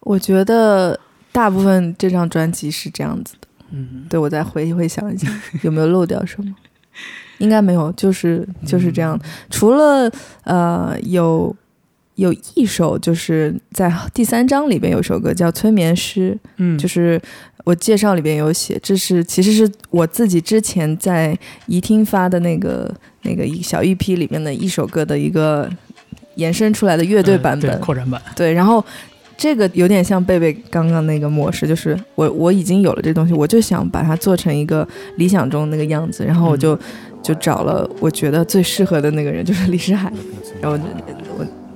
[0.00, 0.98] 我觉得
[1.30, 3.46] 大部分这张专辑是这样子的。
[3.70, 5.28] 嗯，对我再回回想一下，
[5.62, 6.52] 有没有漏掉什么？
[7.38, 9.16] 应该没有，就是就是这样。
[9.48, 10.10] 除了
[10.42, 11.54] 呃，有
[12.16, 17.20] 有一首，就是在第三章里边有首歌叫《催眠师》，嗯，就是
[17.64, 25.70] 我介绍里边有写，这是其实是我自己之前在怡听发的那个那个一小 EP 里面的一首歌的一个。
[26.36, 28.84] 延伸出来的乐队版本，扩展版，对，然后
[29.36, 34.84] 这个有点像贝贝刚刚那个模式，就是我我已经有了这东西，我就想把它做成一个
[35.16, 36.76] 理想中那个样子，然后我就
[37.22, 40.12] 就找了我觉得最适合的那个人，就是李诗海，
[40.60, 40.80] 然后我，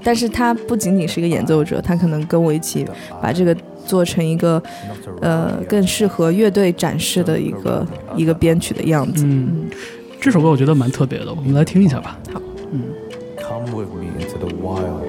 [0.09, 2.83] 但是他不仅仅是一个演奏者，他可能跟我一起
[3.21, 4.63] 把这个做成一个
[5.21, 9.27] 呃更适合乐队展示的一个一个编曲的样子。
[9.27, 9.69] 嗯，
[10.19, 12.19] 这首歌我觉得蛮特别的，我们来听一下吧。
[12.33, 12.41] 好，
[12.73, 12.81] 嗯。
[13.37, 15.05] come with me into the wild.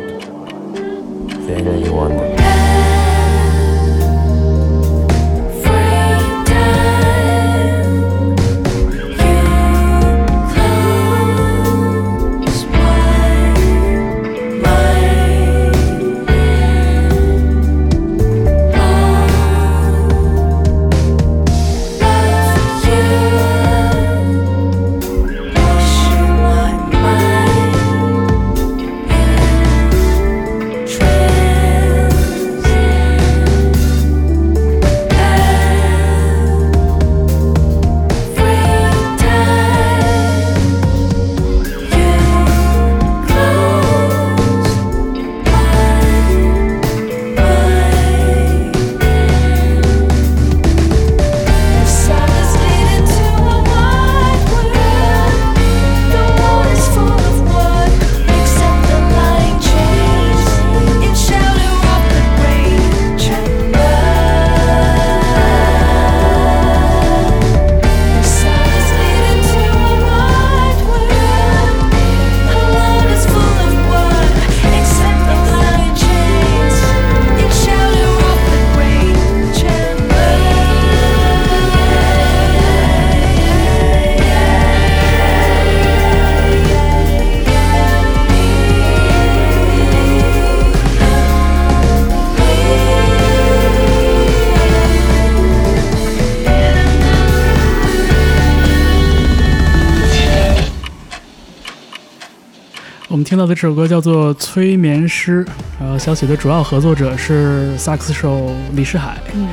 [103.10, 105.44] 我们听到的这首歌叫做《催眠师》，
[105.80, 109.18] 然后小曲的主要合作者是萨克斯手李世海。
[109.34, 109.48] 嗯，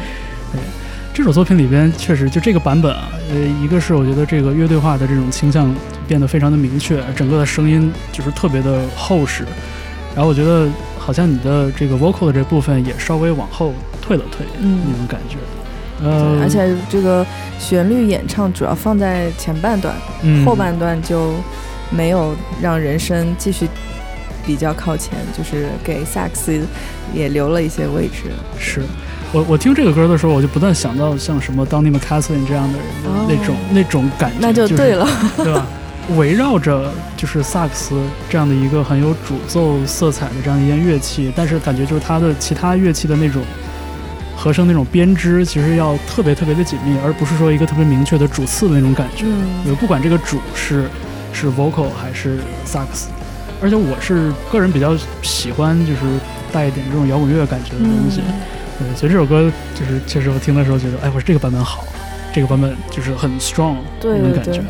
[0.53, 0.61] 对，
[1.15, 5.75] 这首作品里边确实就这个版本啊，呃，一个是我觉得这个乐队化的这种倾向
[6.07, 9.43] 变得非常的明确，整个的声音就是特别的厚实，
[10.15, 15.39] 然后我觉得好像你的这个 vocal 的这部分也稍微往后退了退，嗯那种感觉。
[16.05, 17.25] 呃，而且这个
[17.59, 21.33] 旋律演唱主要放在前半段，嗯后半段就
[21.91, 23.69] 没有让人声继续
[24.45, 26.61] 比较靠前，就是给萨克斯
[27.13, 28.31] 也留了一些位置。
[28.59, 28.83] 是
[29.33, 35.07] 我我听这个歌的时候，我就不断想到像什么 Donny McCaslin 这样的人的哦那种、那种感觉，那就对了，
[35.39, 35.67] 就是、对吧？
[36.17, 43.43] 围绕着就是萨克斯这样的一个很有主奏色彩的这样一件乐器，但是感觉就是它的其他乐器的那种
[44.37, 49.25] 和声那种编织，其实要特别特别的紧密，而不是说一个特别明确的主次的那种感觉。
[49.27, 50.89] 嗯呃，不管这个主是
[51.37, 53.11] 是 vocal 还是萨克斯，
[53.61, 56.01] 而且我是个人比较喜欢就是
[56.51, 58.23] 带一点这种摇滚乐感觉的东西。
[58.27, 58.33] 嗯
[58.79, 61.83] 对，所以这首歌就是确实我听的时候觉得，哎，我说这个版本好，
[62.31, 64.63] 这个版本就是很 strong 那种感觉。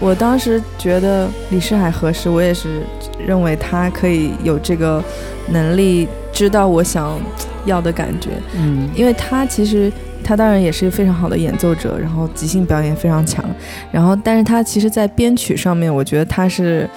[0.00, 2.82] 我当时觉得李世海合适，我也是
[3.24, 5.00] 认为他可以有这个
[5.48, 7.16] 能力，知道我想
[7.64, 8.30] 要的感觉。
[8.56, 13.44] 嗯因为他其实他当然也是非常好的演奏者，然后即兴表演非常强，
[13.90, 16.88] 然后但是他其实在编曲上面，我觉得他是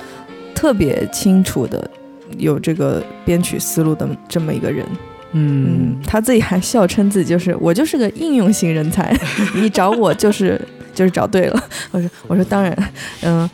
[0.53, 1.89] 特别清楚的
[2.37, 4.85] 有这个编曲思路的这么一个人。
[4.87, 4.95] 嗯。
[5.37, 9.13] 嗯，他自己还笑称自己就是我就是个应用型人才，
[9.53, 10.59] 你找我就是
[10.93, 11.63] 就是找对了。
[11.91, 12.73] 我说我说当然，
[13.21, 13.49] 嗯，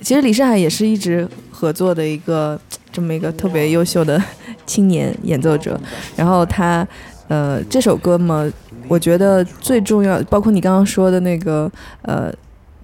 [0.00, 2.58] 其实李世海也是一直合作的一个
[2.90, 4.18] 这么一个特别优秀的
[4.64, 5.78] 青年演奏者，
[6.16, 6.88] 然后他
[7.28, 8.50] 呃这首歌嘛，
[8.88, 11.70] 我觉得最重要，包括你刚刚说的那个
[12.02, 12.32] 呃，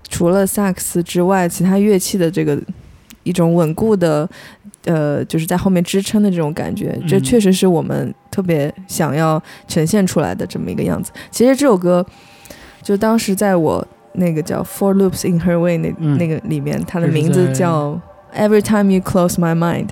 [0.09, 2.59] 除了萨克斯之外，其他乐器的这个
[3.23, 4.29] 一种稳固的。
[4.85, 11.13] 呃，就是在后面支撑的这种感觉，这嗯确实是我们特别想要呈现出来的这么一个样子。
[11.31, 12.05] 其实这首歌，
[12.83, 18.01] 就当时在我那个叫《Four Loops in Her Way 那》嗯那个里面，它的名字叫
[18.37, 19.87] 《Every Time You Close My Mind》。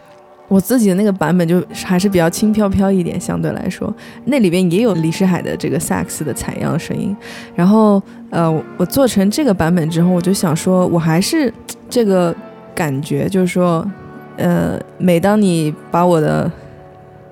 [0.50, 7.16] 我自己的那个版本就还是比较轻飘飘一点，相对来说，那里边也有李世海的这个萨克斯的采样声音。
[7.54, 11.54] 然后，呃，我做成这个版本之后，我就想说，我还是
[11.88, 12.34] 这个
[12.74, 13.88] 感觉，就是说，
[14.36, 16.50] 呃，每当你把我的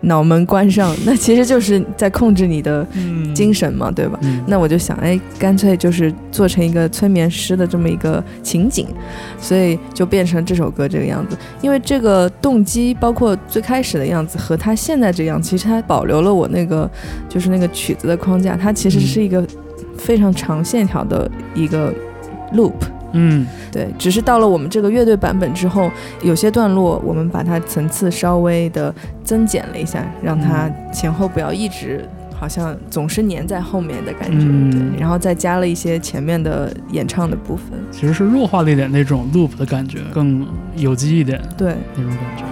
[0.02, 4.18] 脑门关上，那其实就是在控制你的嗯精神嘛，对吧？
[4.22, 8.86] 嗯那我就想，哎，干脆就是做成一个催眠师的这么一个情景，
[9.40, 11.36] 所以就变成这首歌这个样子。
[11.60, 16.88] 因为这个动机，包括最开始的样子和他现在这样，其实它保留了我那个
[17.28, 19.44] 就是那个曲子的框架，它其实是一个
[19.96, 21.92] 非常长线条的一个
[22.54, 22.74] loop。
[23.12, 25.90] 嗯对，只是到了我们这个乐队版本之后，
[26.22, 28.94] 有些段落我们把它层次稍微的
[29.24, 32.04] 增减了一下，让它前后不要一直
[32.34, 34.46] 好像总是粘在后面的感觉。
[34.48, 37.78] 嗯对，然后再加了一些前面的演唱的部分。
[37.90, 42.44] 其实是弱化了一点那种 loop 的感觉，更有机一点对，那种感觉。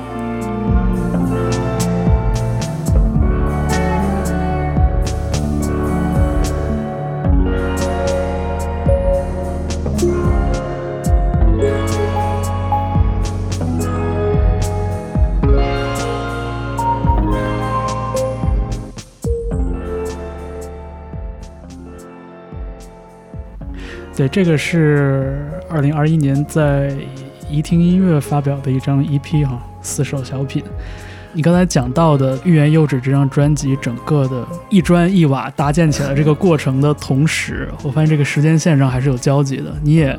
[24.16, 26.90] 对，这个是二零二一年在
[27.50, 30.64] 怡听音乐发表的一张 EP 哈，四首小品。
[31.34, 39.64] 你刚才讲到的《欲言又止》这张专辑，整个的一砖一瓦搭建起来这个过程的同时，我发现这个时间线上还是有交集的。
[39.82, 40.18] 你也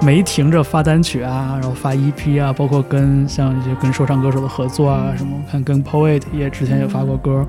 [0.00, 7.46] 没停着发单曲啊，然后发 EP 啊，包括跟像一些跟说唱歌手的合作啊，什么我看跟 Poet 也之前也发过歌。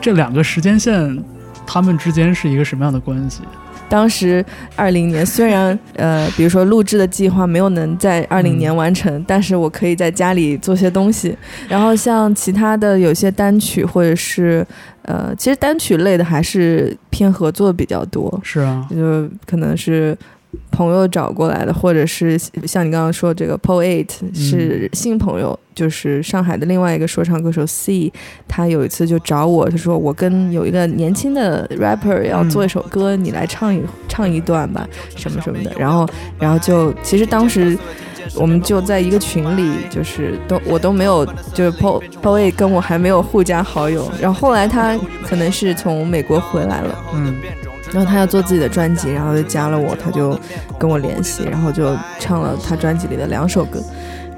[0.00, 1.18] 这两个时间线，
[1.66, 3.42] 他们之间是一个什么样的关系？
[3.90, 4.42] 当时
[4.76, 11.36] 二零年虽然呃，比如说录制的计划没有能在二零年完成，但是我可以在家里做些东西。
[11.68, 14.66] 然后像其他的有些单曲或者是
[15.02, 20.16] 呃，其实单曲类的还是偏合作比较多，是啊，就可能是。
[20.70, 28.12] 朋友找过来的，或者是像你刚刚说这个 Poet 是新朋友，就是上海的另外一个说唱歌手 C，
[28.48, 35.72] 他有一次就找我，他说我跟有一个年轻的 rapper 要做一首歌，你来唱一唱一段吧，什么什么的。
[35.78, 37.78] 然后，然后就其实当时
[38.34, 41.24] 我们就在一个群里，就是都我都没有，
[41.54, 44.10] 就是 Po Poet 跟我还没有互加好友。
[44.20, 47.34] 然后后来他可能是从美国回来了，嗯，
[47.92, 50.38] 然后他要做自己的专辑，然后就加了我，他就
[50.78, 53.80] 跟我联系，然后就唱了他专辑里的两首歌。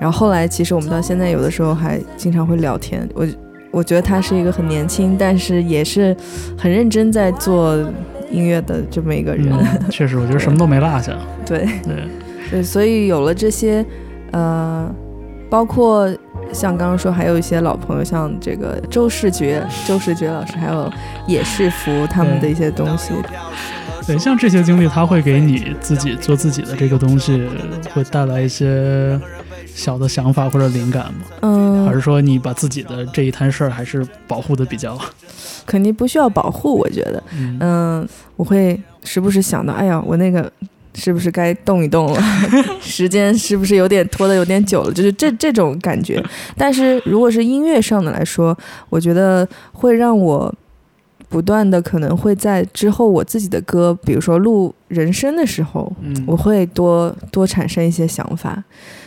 [0.00, 3.09] 然后后来其实我们到现在有的时候还经常会聊天。
[3.14, 3.26] 我
[3.70, 6.16] 我觉得他是一个很年轻，但是也是
[6.59, 7.76] 很认真在做
[8.30, 9.53] 音乐的这么一个人。
[9.90, 11.12] 确实，我觉得什么都没落下。
[11.44, 11.94] 对对
[12.50, 13.84] 对，所以有了这些，
[14.30, 14.90] 呃，
[15.50, 16.09] 包括。
[16.53, 20.90] 像刚刚说，还有一些老朋友，像这个周世觉、周世觉老师，还有
[21.26, 23.12] 野世福他们的一些东西。
[24.07, 27.48] 对，像这些经历，他会给你自己做自己的这个东西，
[27.94, 29.18] 会带来一些
[29.66, 31.20] 小的想法或者灵感吗？
[31.40, 34.98] 嗯，还是说你把自己的这一摊事儿还是保护的比较？
[35.64, 37.22] 肯定不需要保护，我觉得。
[37.61, 40.53] 嗯，我会时不时想到，哎呀，我那个。
[40.95, 42.22] 是不是该动一动了？
[42.80, 44.93] 时间是不是有点拖得有点久了？
[44.93, 46.22] 就是这这种感觉。
[46.57, 48.57] 但是如果是音乐上的来说，
[48.88, 50.55] 我觉得会让我。
[51.28, 55.90] 不断的可能会在之后我自己的歌，比如说录人声的时候，
[56.26, 58.62] 我会多多产生一些想法。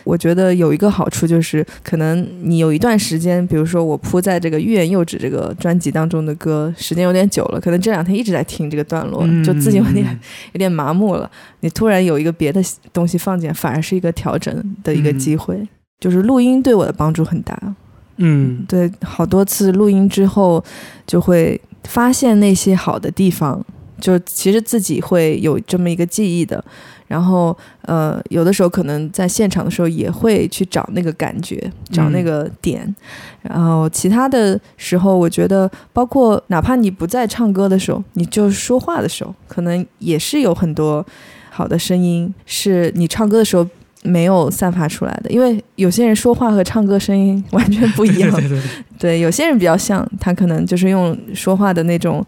[0.05, 10.05] 我觉得有一个好处就是，可能你有一段时间，比如说我铺在这个欲言又止这个专辑当中的歌，时间有点久了，可能这两天一直在听这个段落，就自己有点
[10.53, 11.29] 有点麻木了。
[11.59, 15.67] 你突然有一个别的东西放进来，反而是一个调整的一个机会。
[15.99, 17.75] 就是录音对我的帮助很大。
[18.17, 20.63] 嗯，对，好多次录音之后
[21.05, 21.59] 就会。
[21.87, 23.63] 发现那些好的地方，
[24.01, 26.65] 就其实自己会有这么一个记忆的。
[27.07, 32.93] 然后，呃，有的时候可能在现场的时候也会去找那个感觉，找那个点。
[33.41, 41.05] 然后其他的时候，我觉得，包括哪怕你不在唱歌的时候，你就说话的时候，可能也是有很多
[41.49, 43.67] 好的声音，是你唱歌的时候。
[44.07, 48.31] 没有散发出来的，因为有些人说话和唱歌声音完全不一样。
[48.99, 52.23] 对，有些人比较像，他可能就是用说话的那种，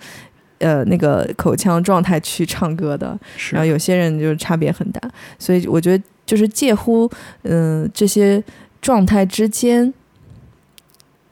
[0.60, 3.18] 呃，那个口腔状态去唱歌的。
[3.52, 5.02] 然后有些人就差别很大，
[5.38, 7.10] 所以我觉得就是介乎
[7.44, 8.44] 嗯这些
[8.82, 9.94] 状态之间，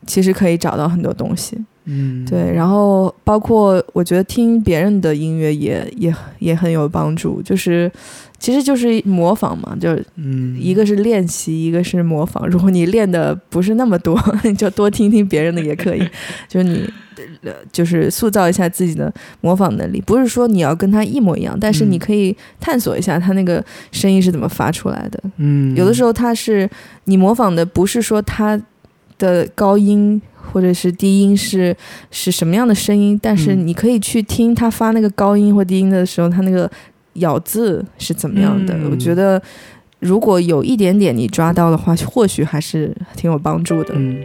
[0.05, 1.63] 其实可以找到很多东西。
[1.86, 7.91] 嗯，对，然后包括我觉得听别人的音乐也也也很有帮助，就是
[8.39, 12.47] 其实就是模仿嘛，就嗯，一个是练习，一个是模仿。
[12.49, 16.01] 如果你练的不是那么多， 你就多听听别人的也可以，
[16.49, 16.89] 就是你
[17.71, 20.01] 就是塑造一下自己的模仿能力。
[20.01, 25.23] 不是说你要跟他一模一样，但是你可以探索一下他那个声音是怎么发出来的。
[25.38, 26.67] 嗯，有的时候他是
[27.03, 28.59] 你模仿的，不是说他
[29.19, 30.19] 的高音。
[30.51, 31.75] 或者是低音是
[32.11, 33.19] 是什么样的声音？
[33.21, 36.69] 但是你可以去听他发那个高音或低音的时候，他那个
[37.13, 38.77] 咬字是怎么样的？
[38.89, 39.41] 我觉得
[39.99, 43.93] 如果有一点点你抓到的话，或许还是挺有帮助的。
[43.97, 44.23] 嗯。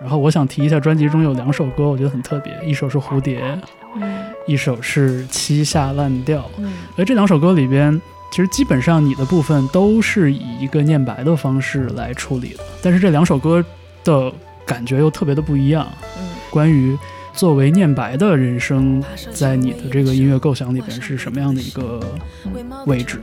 [0.00, 3.40] 然后我想提一下，专辑中有两首歌，我觉得很特别，一首是《蝴蝶》，
[4.46, 6.38] 一首是《七下烂调》。
[6.96, 8.00] 而这两首歌里边。
[8.36, 13.64] 其实基本上你的部分都是以一个念白的方式来处理的，但是这两首歌
[14.04, 14.30] 的
[14.66, 15.88] 感觉又特别的不一样。
[16.18, 16.94] 嗯，关于
[17.32, 21.98] 作为念白的人生，在你的这个音乐构想里边是什么样的一个
[22.84, 23.18] 位置？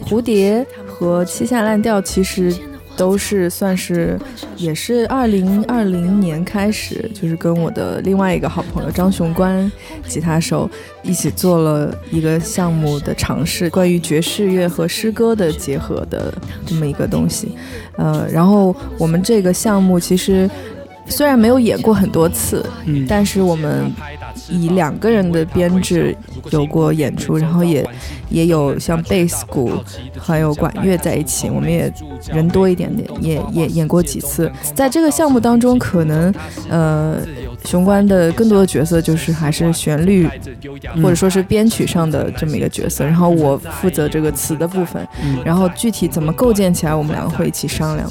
[0.00, 2.50] 蝴蝶和七下烂调其实。
[2.96, 4.18] 都是算是，
[4.56, 9.70] 也是二零二零年开始，就是跟我的另外一个好朋友张雄关，
[10.08, 10.68] 吉他手
[11.02, 16.32] 一起做了一个项目的尝试，关于爵士乐和诗歌的结合的
[16.64, 17.56] 这么一个东西。
[17.96, 20.48] 呃，然后我们这个项目其实
[21.06, 23.92] 虽然没有演过很多次，嗯，但是我们。
[24.48, 26.16] 以两个人的编制
[26.50, 27.86] 有过演出，然后也
[28.28, 29.72] 也有像贝斯鼓
[30.18, 31.92] 还有管乐在一起，我们也
[32.32, 34.50] 人多一点点，也也演过几次。
[34.74, 36.34] 在这个项目当中，可能
[36.68, 37.18] 呃。
[37.64, 40.28] 雄关的更多的角色就是还是旋律，
[41.02, 45.04] 或者说是编曲上的这么一个角色，然后我负责这个词的部分，
[45.44, 48.08] 然后具体怎么构建起来，我们两个会一起商量。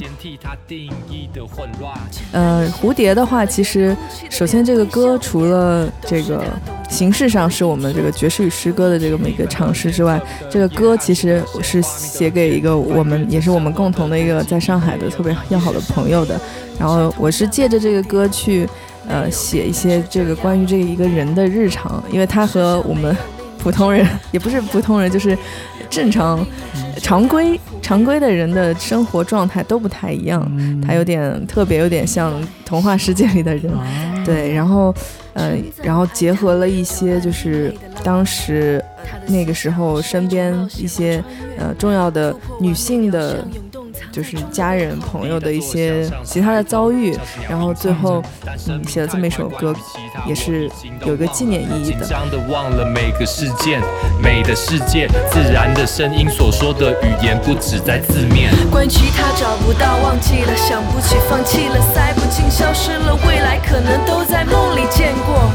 [2.34, 3.96] 呃，蝴蝶的话，其实
[4.30, 6.44] 首先这个歌除了这个
[6.90, 16.40] 形式上是我们这个爵士与诗歌的这个么一个尝试之外，这个歌其实是写给一个我们也是我们共同的一个在上海的特别要好的朋友的，
[16.80, 18.68] 然后我是借着这个歌去。
[19.08, 23.16] 呃，写一些这个关于这一个人的日常，因为他和我们
[23.60, 25.38] 普通人也不是普通人，就是
[25.92, 26.44] 正常、
[26.98, 30.42] 常规、常规的人的生活状态都不太一样。
[30.82, 32.34] 他有点特别，有点像
[32.66, 33.72] 童话世界里的人。
[34.26, 34.92] 对，然后，
[35.36, 37.74] 嗯，然后结合了一些就是
[38.04, 38.84] 当时
[39.28, 41.24] 那个时候身边一些
[41.58, 43.46] 呃重要的女性的。
[44.16, 47.14] 就是家人朋友的一些其他的遭遇，
[47.50, 48.24] 然后最后
[48.70, 49.76] 嗯写了这么一首歌，
[50.26, 50.72] 也是
[51.06, 52.08] 有一个纪念意义的。
[52.50, 53.82] 忘了每个事件，
[54.24, 58.54] 美的世界，自然的声音所说的语言不止在字面。
[58.72, 65.52] 关于其他找不到，忘记了，想不起，放弃了，塞不进，消失了，未来可能都在梦里见过。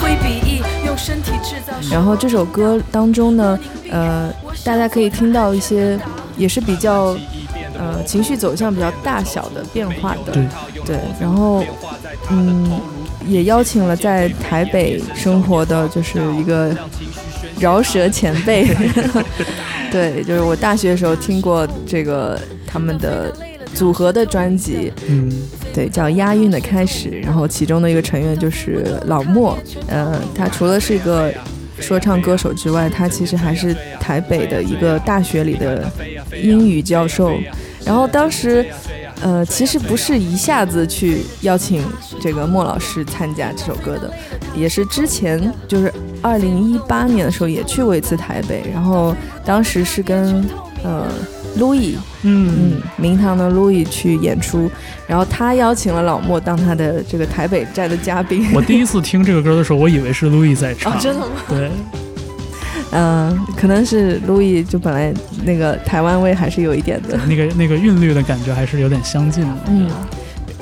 [0.00, 1.72] 挥笔意，用身体制造。
[1.90, 3.58] 然后这首歌当中呢，
[3.90, 4.32] 呃，
[4.64, 5.98] 大家可以听到一些
[6.36, 7.16] 也是比较。
[7.84, 10.46] 呃，情绪走向比较大小的变化的，对。
[10.86, 11.62] 对，然后
[12.30, 12.80] 嗯，
[13.26, 16.74] 也邀请了在台北生活的就是一个
[17.58, 18.66] 饶舌前辈，
[19.92, 23.30] 对，就是我大学的时候听过这个他们的
[23.74, 25.30] 组合的专辑，嗯，
[25.72, 29.56] 对，叫押韵的开始，然后其中的一个成员就是老莫，
[29.88, 31.32] 呃，他除了是一个
[31.80, 35.90] 说唱歌手之外，他其实还是台北的一个大学里的
[36.42, 37.38] 英语教授。
[37.84, 38.66] 然后当时，
[39.20, 41.82] 呃，其实不是一下子去邀请
[42.20, 44.10] 这个莫老师参加这首歌的，
[44.54, 49.14] 也是之前就是二零一八年的时候也去过一次台北，然后
[49.44, 50.44] 当时是跟
[50.82, 51.06] 呃
[51.56, 54.70] 路易，嗯嗯，明堂的路易去演出，
[55.06, 58.46] 然后他邀请了老莫当他的这个台北站的嘉宾。
[58.54, 61.32] 我第一次听这个歌的时候，我以为是路易在唱，真的吗？
[61.48, 61.70] 对。
[62.96, 65.12] 嗯，可能是路易就本来
[65.44, 69.54] 那个台湾味还是有一点的，那个那个韵律的感觉还是有点相近的。
[69.66, 69.90] 嗯，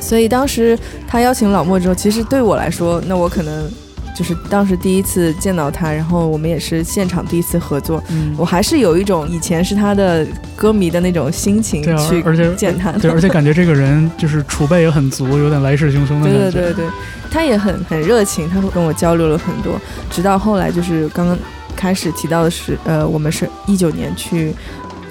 [0.00, 3.70] 所以当时他邀请老莫之后，其实对我来说，那我可能
[4.16, 10.26] 就是当时第一次见到他，然后我们也是现场第一次合作，嗯我还是有一种以前是他的
[10.56, 16.50] 歌迷的那种心情去而且见他，对，而且感觉这个人就是储备也很足， 有点来势汹汹的感觉。
[16.50, 16.86] 对对对对，
[17.30, 19.78] 他也很很热情，他会跟我交流了很多，
[20.10, 21.36] 直到后来就是刚刚。
[21.82, 24.54] 开始提到的是，呃，我们是一九年去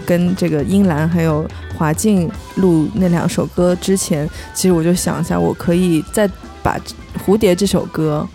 [0.05, 1.45] 跟这个英兰还有
[1.77, 6.25] 华静录那两首歌之前，其实我就想一下，我可以再
[6.63, 6.79] 把
[7.25, 8.25] 《蝴蝶》这首歌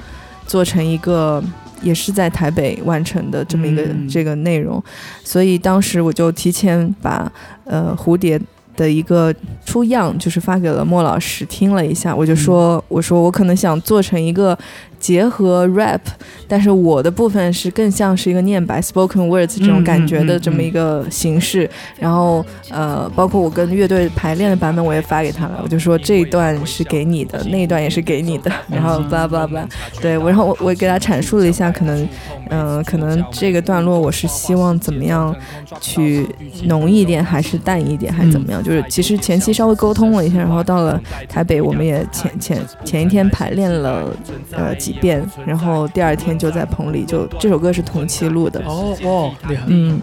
[0.47, 1.43] 做成一个
[1.81, 4.85] 也是在台北完成的这么一个这个内容，
[5.25, 7.33] 所以当时我就提前把
[7.65, 8.39] 呃《蝴蝶》
[8.77, 9.35] 的一个
[9.65, 14.59] 出样就是发给了莫老师听了一下，我就说，我说我可能想做成一个。
[15.07, 16.01] 结合 rap，
[16.49, 21.71] 但是我的部分是更像是一个念白 spoken words 这种感觉的这么一个形式。
[22.01, 28.51] 然后呃，包括我跟乐队排练的版本我也发给他了，我就说这一段是给你的，那一段也是给你的。
[28.69, 29.65] 然后叭叭叭，
[30.01, 32.09] 对我，然后我我给他阐述了一下，可能
[32.51, 35.33] 嗯，可能这个段落我是希望怎么样
[35.81, 36.27] 去
[36.65, 38.61] 浓一点，还是淡一点，还是怎么样？
[38.61, 44.05] 就是其实前期稍微沟通了一下，然后到了台北，我们也前前前一天排练了
[44.51, 44.75] 呃。
[44.77, 48.61] 几遍，然后第二天就在棚里，就这首歌是同期录的。
[48.67, 49.63] 哦哦，厉害！
[49.69, 50.01] 嗯，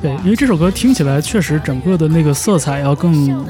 [0.00, 3.44] 对，因为这首歌听起来确实整个的那个色彩要更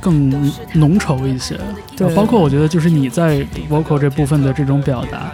[0.00, 1.58] 更浓稠一些。
[1.96, 5.32] 对，包括我觉得就是你在 vocal 这部分的这种表达，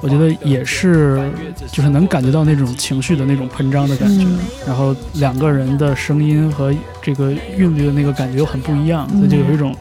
[0.00, 1.30] 我觉得也是
[1.70, 4.26] 就是能感觉到那种情绪的那种喷张的感觉。
[4.66, 9.74] 然后两个人的声音和这个韵律的那个感觉又很不一样，所以就有一种。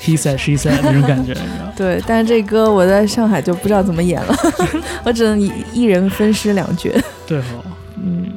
[0.00, 4.36] He said, she said 那种感觉，你知道 对，但是这歌我在上海就不知道怎么演了，
[5.04, 6.90] 我只能一一人分饰两角。
[7.26, 7.64] 对哦，
[7.96, 8.32] 嗯。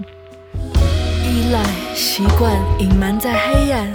[1.23, 1.59] 依赖、
[1.93, 3.87] 习惯、隐瞒在黑暗，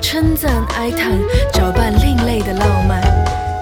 [0.00, 1.12] 称赞、哀叹，
[1.52, 3.00] 搅拌另类的浪漫。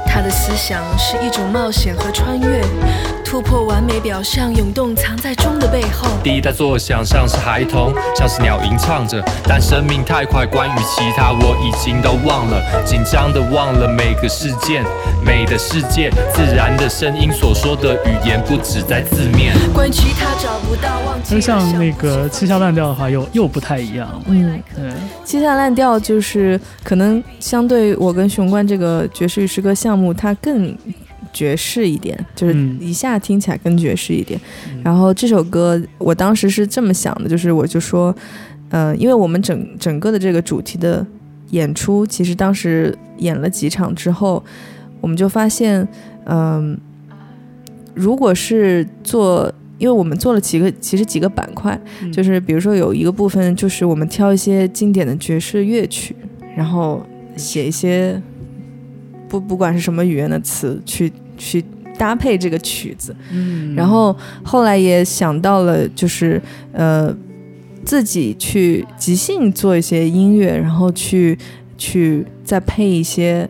[0.06, 2.60] 他的思想是一种冒险和穿越。
[3.30, 6.08] 突破完美表象，涌动藏在钟的背后。
[6.20, 9.24] 第一代作响，像是孩童，像是鸟吟唱着。
[9.44, 12.60] 但生命太快，关于其他我已经都忘了。
[12.84, 14.84] 紧张的忘了每个事件，
[15.24, 19.54] 美的世界，自然的声音所说的语言不止在字面。
[19.72, 21.36] 关于其他找不到，忘记。
[21.36, 24.20] 就像那个七下烂调的话，又又不太一样。
[24.26, 24.90] 嗯，对，
[25.24, 30.76] 七下烂调就是可能相对我跟雄关这个爵士与诗歌项目，它更。
[31.32, 34.40] 爵士一点，就是一下听起来更爵士一点。
[34.82, 38.14] 然后这首歌，我当时是这么想的，就是我就说，
[38.70, 41.06] 呃，因为我们整整个的这个主题的
[41.50, 44.42] 演出，其实当时演了几场之后，
[45.00, 45.86] 我们就发现，
[46.24, 46.76] 嗯，
[47.94, 51.80] 如果是做，因为我们做了几个，其实几个板块，
[52.12, 56.16] 就是比如说有一个部分，就是我们挑一些经典的爵士乐曲，
[56.56, 57.06] 然后
[57.36, 58.20] 写一些。
[59.30, 61.64] 不，不管是什么语言的词，去去
[61.96, 67.14] 搭配这个曲子，嗯，然后后来也想到了，就是呃，
[67.84, 71.38] 自己去即兴做一些音乐，然后去
[71.78, 73.48] 去再配一些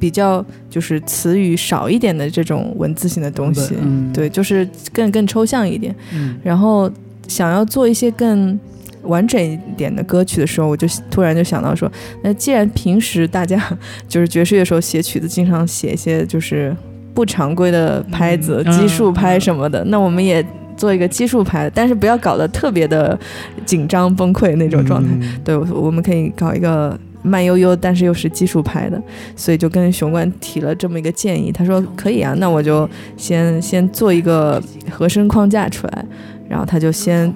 [0.00, 3.74] 比较就是词语少一点的这种文字性的东西，
[4.12, 5.94] 对，就是更更抽象一点，
[6.42, 6.90] 然后
[7.28, 8.58] 想要做一些更
[9.02, 11.90] 完整一点的歌曲的时候，我就突然就想到说，
[12.22, 13.60] 那既然平时大家
[14.08, 16.74] 就是爵士乐手写曲子经常写一些就是
[17.14, 20.44] 不常规的拍子、嗯奇数拍什么的，那我们也
[20.76, 23.18] 做一个奇数拍，但是不要搞得特别的
[23.66, 25.10] 紧张崩溃那种状态。
[25.20, 25.40] 嗯。
[25.44, 29.00] 对，我我们可以搞一个慢悠悠，但是又是基数拍的，
[29.36, 36.04] 所以就跟熊冠提了这么一个建议，他说可以啊，那我就先先做一个和声框架出来，
[36.48, 37.32] 然后他就先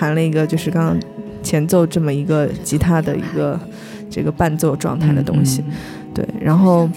[0.00, 0.98] 弹了一个就是刚刚
[1.42, 3.60] 前奏这么一个吉他的一个
[4.08, 5.74] 这个伴奏状态的东西，嗯
[6.14, 6.88] 对，然后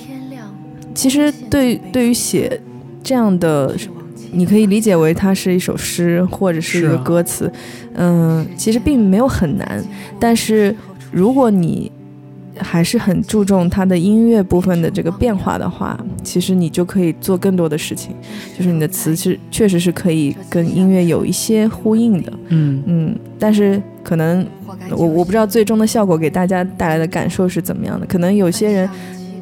[0.95, 2.61] 其实对对于写
[3.03, 3.75] 这样的。
[4.35, 7.51] 你可以理解为它是一首诗，或者是一个歌词，
[7.93, 9.79] 嗯、其实并没有很难。
[10.19, 10.75] 但是
[11.11, 11.91] 如果你
[12.59, 18.15] 还是很注重它的音乐部分的这个变化的话，其实你就可以做更多的事情，
[18.57, 22.83] 就是你的词是确实是可以跟音乐有一些呼应的，嗯。
[22.85, 24.45] 嗯，但是可能
[24.91, 28.89] 我我不知道最终的效果给大家带来的感受是怎么样的，可能有些人，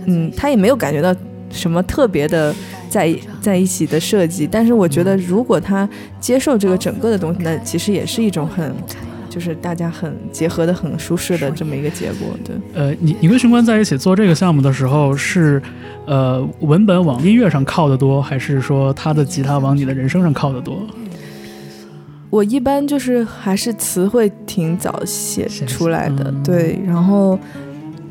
[0.06, 1.14] 嗯，他也没有感觉到
[1.50, 2.56] 什么特别的
[2.90, 5.88] 在在一起的设计，但是我觉得如果他
[6.20, 8.74] 接受这个整个的东西，那其实也是一种很。
[9.32, 12.54] 就是大家很结合的很舒适的这么一个结果，对。
[12.74, 15.62] 呃，你你跟熊关在一起做这个项目的时候是，
[16.06, 20.78] 呃，文本往音乐上靠的多，还是说他的吉他往你的人生上靠的多？
[22.30, 27.40] 我一般就是还是词汇挺早写写出来的，嗯对，然后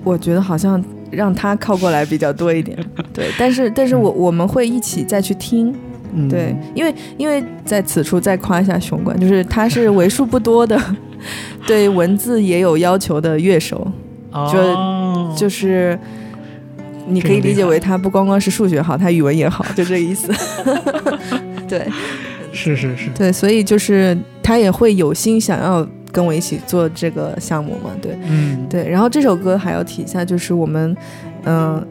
[0.02, 2.78] 我觉得好像让他靠过来比较多一点，
[3.12, 5.74] 对，但是但是我我们会一起再去听，
[6.14, 10.78] 嗯，对，因为因为在此处再夸一下熊管，就是他是为数不多的
[11.66, 13.90] 对文字也有要求的乐手，
[14.52, 15.98] 就，就是
[17.08, 20.32] 你可以理解为他不光光是数学好，他语文也好，就这个意思。
[21.68, 21.86] 对
[22.52, 28.88] 是是是，对，所以就是他也会有心想要跟我一起做这个项目嘛，对嗯，对。
[28.88, 30.96] 然后这首歌还要提一下，就是我们
[31.44, 31.86] 嗯、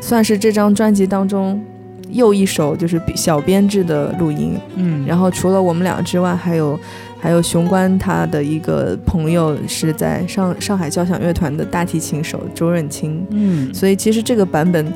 [0.00, 1.64] 算是这张专辑当中
[2.10, 4.58] 又一首就是小编制的录音。
[4.74, 6.78] 嗯，然后除了我们俩之外，还有
[7.22, 14.92] 还有熊关他的一个朋友是在上上海交响乐团的大提琴手周润清，嗯，所以其实这个版本，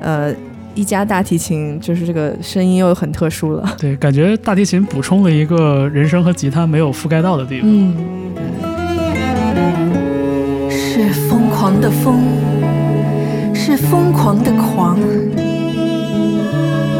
[0.00, 0.34] 呃，
[0.74, 3.76] 一加大提琴就是这个声音又很特殊了。
[3.78, 7.68] 对，感觉大提琴补充了一个人声和吉他没有覆盖到的地方。
[7.70, 7.94] 嗯，
[10.70, 12.22] 是疯狂的疯，
[13.54, 14.98] 是疯狂的狂，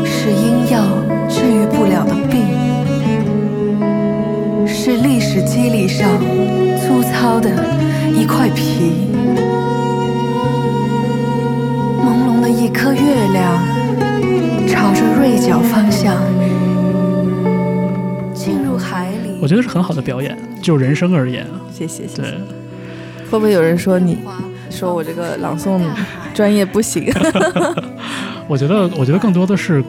[0.04, 0.84] 是音药
[1.30, 2.65] 治愈不了的病，是
[5.06, 6.18] 历史机理上
[6.80, 7.48] 粗糙的
[8.12, 9.06] 一块皮。
[12.04, 13.62] 朦胧的一颗月亮，
[14.66, 16.16] 朝着锐角方向
[18.34, 19.38] 进入海里。
[19.40, 22.22] 我觉得是很好的表演，就人生而言啊，谢谢谢谢。
[22.22, 22.30] 对，
[23.30, 24.18] 会不会有人说你
[24.70, 25.80] 说我这个朗诵
[26.34, 27.12] 专业不行？
[28.48, 29.82] 我觉得，我觉得更多的是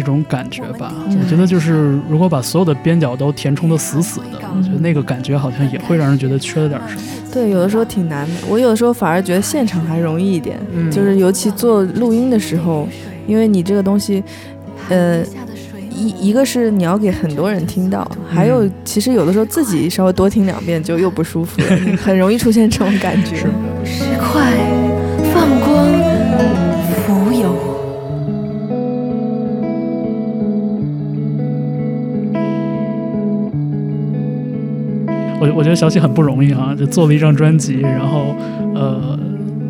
[0.00, 0.92] 一种感觉吧。
[1.08, 7.02] 嗯我觉得就是，如果把所有的边角都填充的死死的，我觉得那个感觉好像也会让人觉得缺了点什么。
[7.32, 8.34] 对，有的时候挺难的。
[8.48, 12.88] 我有的时候反而觉得现场还容易一点，嗯就是尤其做录音的时候，
[13.26, 14.24] 因为你这个东西，
[14.88, 15.22] 呃，
[15.94, 21.66] 一一个是你要给很多人听到，还有嗯其实有的时候自己稍微多听两遍就又不舒服了，
[22.02, 23.36] 很容易出现这种感觉。
[23.36, 23.46] 是
[23.84, 24.04] 石
[35.50, 38.34] 我我觉得小喜很不容易啊、就做了一张专辑，然后
[38.74, 39.18] 呃，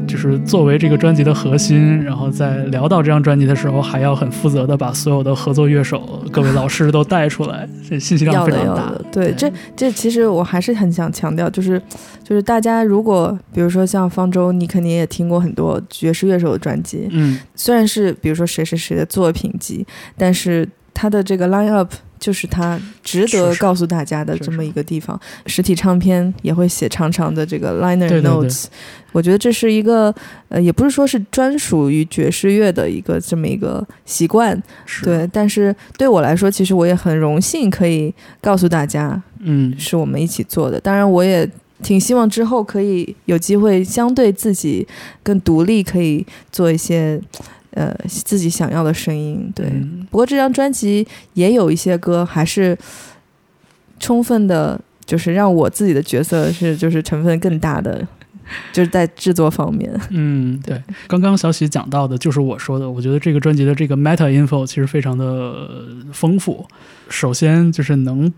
[0.07, 8.75] 就是作为这个专辑的核心，然后在聊到这张专辑的时候，还要很负责的把所有的合作乐手、各位老师都带出来， 这信息量要非常大。
[8.75, 11.81] 的要的。，对，这这其实我还是很想强调，就是
[12.23, 20.69] 就是大家如果比如说像方舟，你肯定也听过很多爵士乐手的专辑，嗯，虽然是比如说谁谁谁的作品集，但是
[21.01, 25.19] 他的这个 line up 就是他值得告诉大家的这么一个地方。
[25.47, 28.67] 实体唱片也会写长长的这个 liner 对对对 notes，
[29.13, 30.15] 我觉得这是一个
[30.51, 34.63] 呃，也不是说是专属于爵士乐的一个这么一个习惯，
[35.03, 35.27] 对。
[35.33, 40.79] 但是对我来说，其实我也很荣幸可以告诉大家，嗯，是我们一起做的。
[40.79, 41.49] 当然，我也
[41.83, 44.87] 挺希望之后可以有机会相对自己
[45.23, 47.19] 更独立，可以做一些
[47.73, 49.53] 呃自己想要的声音。
[49.55, 52.77] 对，嗯不过这张专辑也有一些歌还是
[53.99, 58.07] 充分的，就是让我自己的角色是就是成分更大的，
[58.73, 59.93] 就是在制作方面。
[60.11, 65.55] 嗯，对，刚刚小喜讲到的就是我说的，我觉得这个专辑的这个 meta info 其实非常的
[66.13, 66.67] 丰富。
[67.09, 68.33] 首先就是能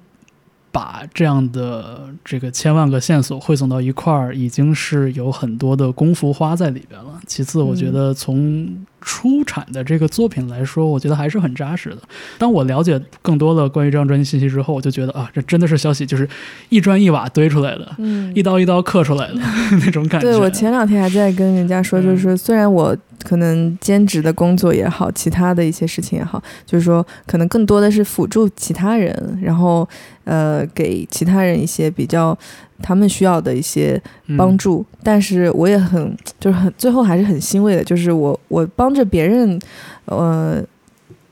[0.71, 7.21] 把这样的这个千万个线索汇总到一块儿，已经是有很多的功夫花在里边了。
[7.27, 8.67] 其次，我觉得从
[9.03, 11.99] 出产的这个作品来说，我觉得还是很扎实的。
[12.39, 16.27] 当我了解更多的关于这张专辑信息之后，我就觉得啊，这真的是消息，就是
[16.71, 19.35] 一砖一瓦堆出来的，嗯一刀一刀刻出来的
[19.85, 20.31] 那种感觉。
[20.31, 29.89] 对我前两天还在跟人家说，嗯就是虽然我可能兼职的工作也好，其他的一些事情也好，就是说可能更多的是辅助其他人，然后
[30.25, 32.37] 呃给其他人一些比较
[32.83, 39.59] 他们需要的一些嗯帮助，但是我也很 就是很最后还是很欣慰的，就是我我帮着别人，
[40.07, 40.63] 呃。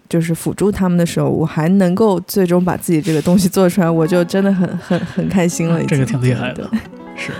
[0.09, 5.81] 就是辅助他们的时候，我还能够最终把自己这个东西做出来， 我就真的很很很开心了。
[5.81, 6.69] 已这个挺厉害的，
[7.15, 7.31] 是。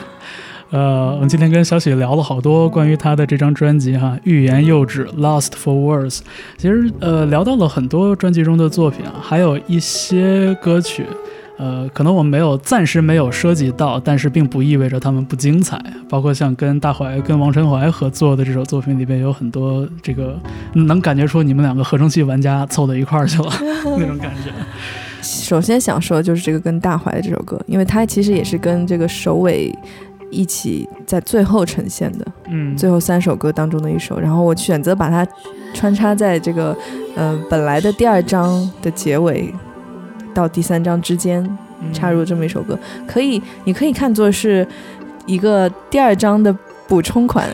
[0.71, 6.21] 呃，我们今天跟小喜聊了好多关于他的这张专辑哈，《欲言又止》（Lost for Words）。
[6.59, 11.05] 其实呃，聊到了很多专辑中的作品啊，还有一些歌曲，
[11.61, 15.79] 呃，可能我们没有暂时没有涉及到，但是并不意味着他们不精彩。
[16.09, 20.41] 包括像跟大怀、跟王晨怀合作的这首作品里边，有很多这个
[20.73, 24.51] 能感觉出你们两个合成器玩家凑到一块儿去了那种感觉。
[25.21, 29.71] 首先想说的就是这个跟大怀的这首歌，因为它其实也是跟这个首尾
[30.31, 34.19] 一起在最后呈现的，嗯，最后三首歌当中的一首。
[34.19, 35.27] 然后我选择把它
[35.75, 36.75] 穿插在这个
[37.17, 39.53] 嗯、呃本来的第二章的结尾
[40.35, 41.43] 到第三章之间
[41.83, 44.67] 嗯插入这么一首歌，可以你可以看作是
[45.27, 46.55] 一个第二章的
[46.89, 47.49] 补充款，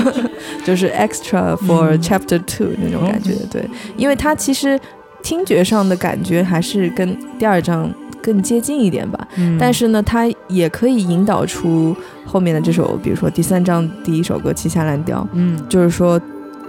[0.64, 3.32] 就是 extra for 嗯 chapter two 那种感觉。
[3.32, 4.78] 哦对，因为它其实
[5.22, 7.90] 听觉上的感觉还是跟第二章
[8.22, 9.26] 更接近一点吧。
[9.36, 11.96] 嗯，但是呢，它也可以引导出
[12.26, 16.20] 后面的这首，比如说第三章第一首歌《七下蓝调》，嗯就是说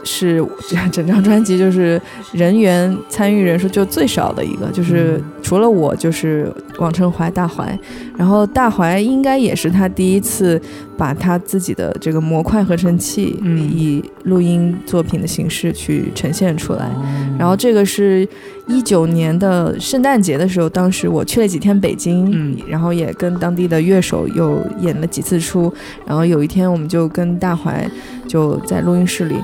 [0.06, 2.02] 是这整张专辑就是
[2.32, 5.32] 人员参与人数就最少的一个，就是嗯。
[5.46, 7.78] 除了我就是王晨怀、大怀，
[8.18, 10.60] 然后大怀应该也是他第一次
[10.98, 13.60] 把他自己的这个模块合成器嗯。
[13.60, 16.86] 以录音作品的形式去呈现出来。
[16.86, 17.36] 哦。
[17.38, 18.28] 然后这个是
[18.68, 22.58] 一九年的圣诞节的时候，当时我去了几天北京，嗯。
[22.68, 25.72] 然后也跟当地的乐手有演了几次出，
[26.08, 27.88] 然后有一天我们就跟大怀
[28.28, 29.36] 就在录音室里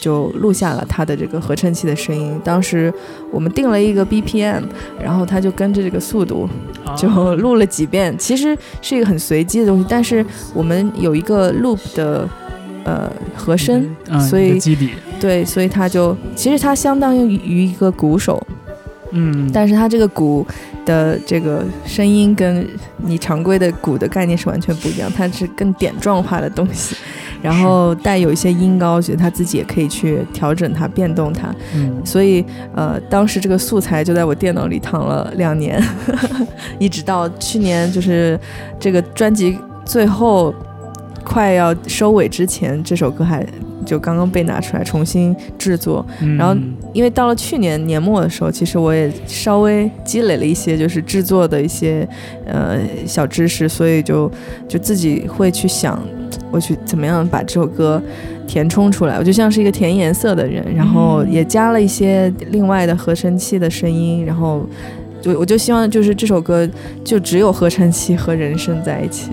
[0.00, 2.40] 就录下了他的这个合成器的声音。
[2.44, 2.92] 当时
[3.30, 4.64] 我们定了一个 BPM，
[5.02, 6.48] 然后他就跟着这个速度
[6.84, 6.94] 啊。
[6.96, 10.24] 就录了几遍，其实是一个很随机的东西，但是
[10.54, 12.28] 我们有一个 loop 的
[12.84, 18.40] 呃和声，嗯所以基底，对，所以他就其实他相当于一个鼓手，
[19.10, 20.46] 嗯，但是他这个鼓
[20.86, 22.66] 的这个声音跟
[22.98, 26.94] 你常规的鼓的概念是完全不一样，它是更点状化的东西，
[27.44, 31.54] 然后带有一些音高，觉得他自己也可以去调整它、变动它。
[31.74, 32.42] 嗯所以
[32.74, 35.78] 呃，当时这个素材就在我电脑里躺了两年，
[36.80, 38.40] 一直到去年就是
[38.80, 40.54] 这个专辑最后
[41.22, 43.46] 快要收尾之前，这首歌还
[43.84, 46.04] 就刚刚被拿出来重新制作。
[46.22, 46.56] 嗯，然后
[46.94, 52.08] 因为到了去年年末的时候，其实我也稍微积累了一些就是制作的一些
[52.46, 54.30] 呃小知识，所以就
[54.66, 56.02] 就自己会去想，
[56.50, 58.02] 我去怎么样把这首歌
[58.46, 59.16] 填充出来。
[59.18, 64.66] 我就像是一个填颜色的人，然后也加了一些另外的合成器的声音，然后
[65.20, 66.68] 就我就希望就是这首歌
[67.02, 69.30] 就只有合成器和人声在一起。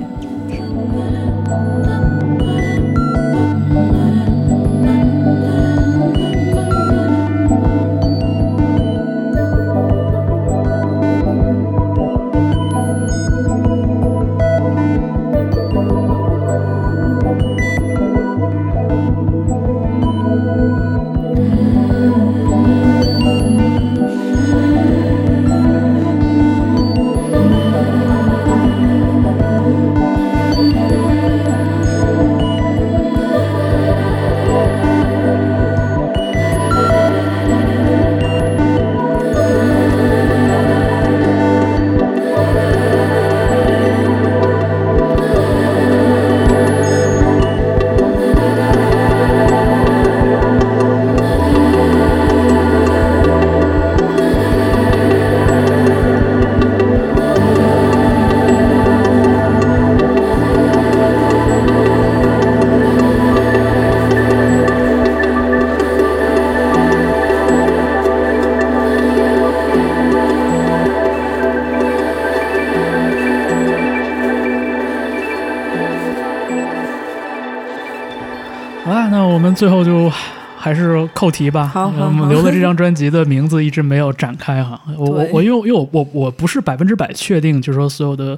[79.61, 80.11] 最后就
[80.57, 81.67] 还是扣题吧。
[81.67, 84.81] 好好我们留的这张专辑的名字一直没有展开哈。
[84.97, 88.35] 我我我因为因为我我我不是百分之百确定，就是说所有的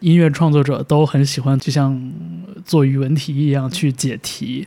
[0.00, 1.96] 音乐创作者都很喜欢，就像
[2.64, 4.66] 做语文题一样去解题。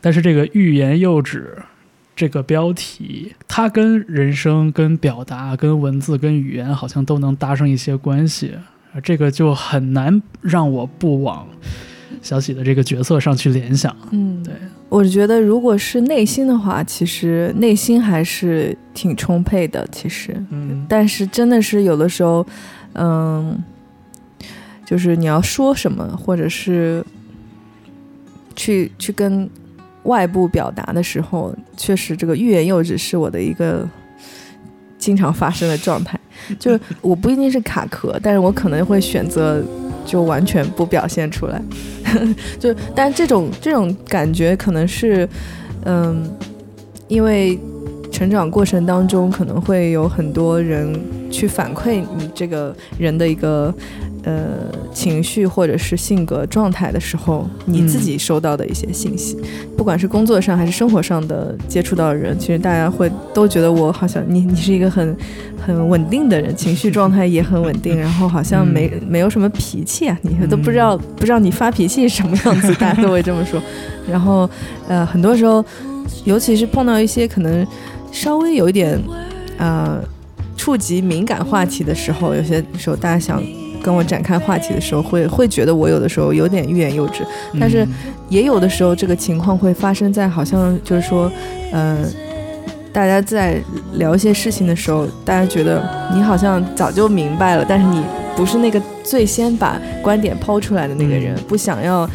[0.00, 1.56] 但是这个欲言又止
[2.16, 8.52] 这个标题，它跟人生、跟表达、跟文字、跟语言好像都能搭上一些关系，
[8.92, 11.46] 啊这个就很难让我不往
[12.20, 13.94] 小喜的这个角色上去联想。
[14.10, 14.52] 嗯，对，
[14.88, 19.86] 我觉得如果是内心的话，其实内心还是挺充沛的。
[19.90, 22.46] 其实，嗯但是真的是有的时候，
[22.94, 23.62] 嗯，
[24.84, 27.04] 就是你要说什么，或者是
[28.54, 29.50] 去去跟
[30.04, 33.86] 外部表达的时候，确实这个欲言又止是我的一个
[34.98, 36.18] 经常发生的状态。
[36.60, 39.64] 就是我不一定是卡壳，但是我可能会选择
[40.06, 41.60] 就完全不表现出来。
[42.58, 45.28] 就但这种这种感觉可能是，
[45.84, 46.24] 嗯，
[47.08, 47.58] 因为
[48.10, 50.98] 成长过程当中可能会有很多人
[51.30, 53.74] 去反馈你这个人的一个
[54.26, 54.44] 呃
[54.92, 59.38] 情绪或者是性格状态的时候，你自己收到的一些信息，
[59.76, 65.16] 不管是工作上还是生活上的接触到的人，其实大家会都觉得我好像你你是一个很
[65.64, 73.62] 很稳定的人，情绪状态也很稳定， 然后好像没、没有什么脾气啊，你都不知道、不知道你发脾气是什么样子，大家都会这么说。
[74.10, 74.50] 然后
[74.88, 75.64] 呃，很多时候，
[76.24, 77.66] 尤其是碰到一些可能
[78.10, 79.00] 稍微有一点
[79.58, 80.02] 呃
[80.56, 83.40] 触及敏感话题的时候，有些时候大家想
[83.86, 87.24] 跟我展开话题的时候，会会觉得我有的时候有点欲言又止，
[87.60, 87.86] 但是
[88.28, 91.30] 也有的时候这个情况会发生在好像就是说，
[91.70, 91.98] 呃，
[92.92, 93.62] 大家在
[93.94, 95.80] 聊一些事情的时候，大家觉得
[96.12, 98.02] 你好像早就明白了，但是你
[98.36, 102.10] 不是那个最先把观点抛出来的那个人，嗯不想要。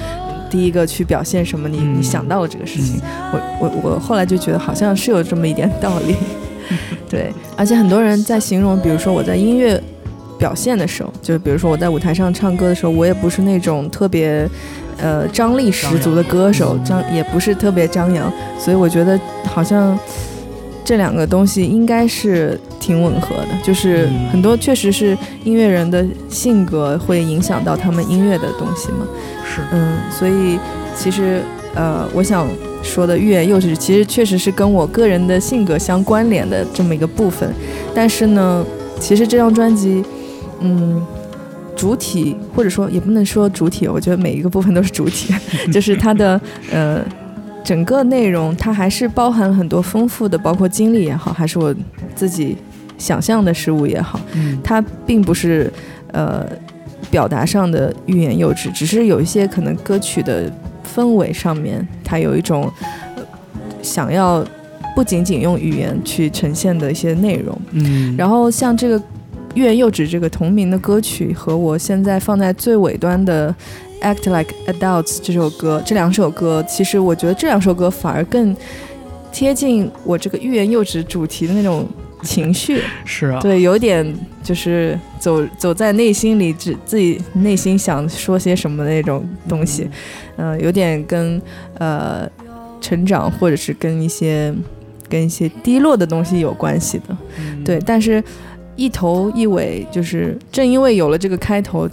[0.52, 3.00] 第一个去表现什么你，你嗯想到了这个事情，
[3.32, 6.14] 我我我后来就觉得好像是有这么一点道理，
[7.10, 9.82] 对，而且很多人在形容，比如说我在音乐
[10.42, 14.50] 表现的时候，就比如说我在舞台上唱歌的时候，我也不是那种特别
[14.98, 19.98] 呃张力十足的歌手，张也不是特别张扬，所以我觉得好像
[20.84, 29.06] 这两个东西应该是挺吻合的，就是嗯很多确实是音乐人的性格会影响到他们音乐的东西嘛，
[29.46, 29.62] 是。
[29.72, 30.58] 嗯，所以
[30.98, 31.42] 其实
[31.76, 32.48] 呃，我想
[32.82, 37.54] 说的欲言又止，其实确实是跟我个人的性格相关联的这么一个部分。
[37.94, 38.66] 但是呢，
[39.00, 40.04] 其实这张专辑，
[40.62, 41.02] 嗯，
[41.76, 45.34] 主体或者说也不能说主体，我觉得每一个部分都是主体，
[45.72, 46.40] 就是它的
[46.72, 47.04] 呃
[47.64, 51.74] 整个内容，它还是包含了很多丰富的，包括经历也好，还是我
[52.16, 52.56] 自己
[52.98, 55.72] 想象的事物也好，嗯它并不是
[56.12, 56.46] 呃
[57.10, 60.52] 表达上的欲言又止，只是有一些可能歌曲的
[60.96, 62.72] 氛围上面，它有一种、
[63.16, 63.24] 呃
[63.84, 64.46] 想要
[64.96, 67.60] 不仅仅用语言去呈现的一些内容。
[67.72, 69.00] 嗯，然后像这个
[69.54, 73.54] 《欲言又止》这个同名的歌曲和我现在放在最尾端的
[74.04, 78.56] 《Act Like Adults》这首歌，这两首歌，其实我觉得这两首歌反而更
[79.32, 81.88] 贴近我这个欲言又止主题的那种
[82.24, 82.82] 情绪。
[83.06, 89.90] 是啊，对，有点就是走走在内心里，自自己内心想说些什么的那种东西，
[90.38, 91.42] 嗯、有点跟
[91.78, 92.30] 呃
[92.80, 94.54] 成长或者是跟一些
[95.08, 97.18] 跟一些低落的东西有关系的。
[97.40, 98.24] 嗯对，但是
[98.82, 101.88] 一头一尾，就是正因为有了这个开头，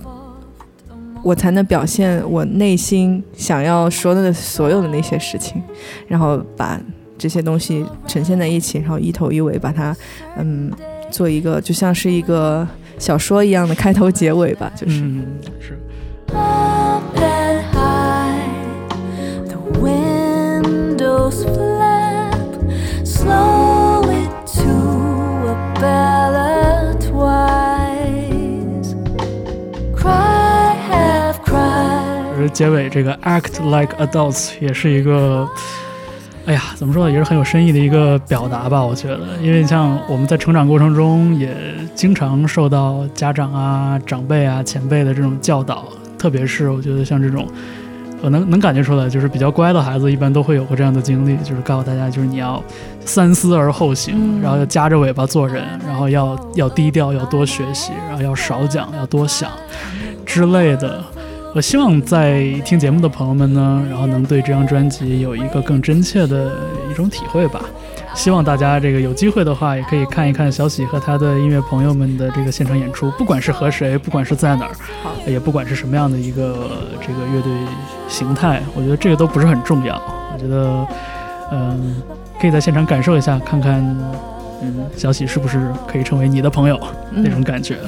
[1.22, 5.62] 我才能表现我内心想要说的所有的那些事情，
[6.06, 6.80] 然后把
[7.18, 9.94] 这些东西呈现在一起，然后一头一尾把它，
[10.38, 10.72] 嗯，
[11.10, 12.66] 做一个就像是一个
[12.98, 15.02] 小说一样的开头结尾吧，就是。
[15.02, 15.26] 嗯
[15.60, 15.78] 是。
[16.32, 18.48] Up and high,
[19.46, 22.38] the windows flap
[23.04, 24.70] slow it to
[25.48, 25.56] a
[32.50, 35.48] 结尾这个 act like adults 也是一个，
[36.46, 38.82] 哎呀，怎么说呢，也是很有深意的一个表达吧。
[38.84, 41.54] 我觉得，因为像我们在成长过程中，也
[41.94, 45.84] 经常受到家长啊、长辈啊、前辈的这种教导，
[46.18, 47.46] 特别是我觉得像这种。
[48.20, 52.60] 我能能感觉出来，就是比较乖的孩子，一般都会有过这样的经历，就是告诉大家，就是你要
[53.04, 59.48] 三思而后行，嗯然后要夹着尾巴做人，然后要要低调，要多学习，然后要少讲，要多想
[60.26, 61.00] 之类的。
[61.54, 66.52] 我希望在听节目的朋友们呢，然后能对这张专辑有一个更真切的
[66.90, 67.62] 一种体会吧。
[68.14, 74.72] 希望大家这个有机会的话，也可以看一看小喜和他的音乐朋友们的这个现场演出，不管是和谁，不管是在哪儿，
[75.02, 76.68] 好也不管是什么样的一个
[77.00, 77.52] 这个乐队
[78.08, 80.00] 形态，我觉得这个都不是很重要。
[80.32, 80.86] 我觉得，
[81.50, 81.96] 嗯、
[82.40, 83.80] 可以在现场感受一下，看看，
[84.62, 86.78] 嗯，小喜是不是可以成为你的朋友
[87.10, 87.78] 那种感觉。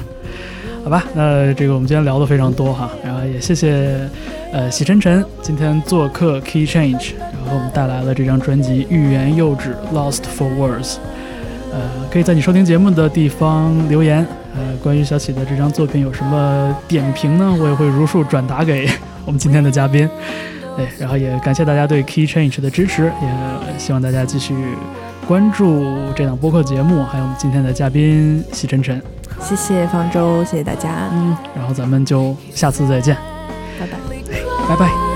[0.83, 4.09] 好吧，那这个我们今天聊的非常多哈，然后也谢谢
[4.51, 10.97] 呃喜晨晨今天做客 Key Change，然后我们带来了这张专辑《欲言又止》Lost for Words。
[11.73, 14.27] 呃，可以在你收听节目的地方留言。
[14.57, 17.55] 呃，关于小喜的这张作品有什么点评呢？
[17.61, 18.89] 我也会如数转达给
[19.25, 20.09] 我们今天的嘉宾。
[20.77, 24.55] 对，然后也感谢大家对 Key Change 的支持，也希望大家继续
[25.31, 29.01] 关注这档播客节目，还有我们今天的嘉宾喜晨晨。
[29.41, 31.09] 谢谢方舟，谢谢大家。
[31.13, 33.17] 嗯，然后咱们就下次再见。
[33.79, 33.97] 拜拜。
[34.69, 35.10] 拜拜。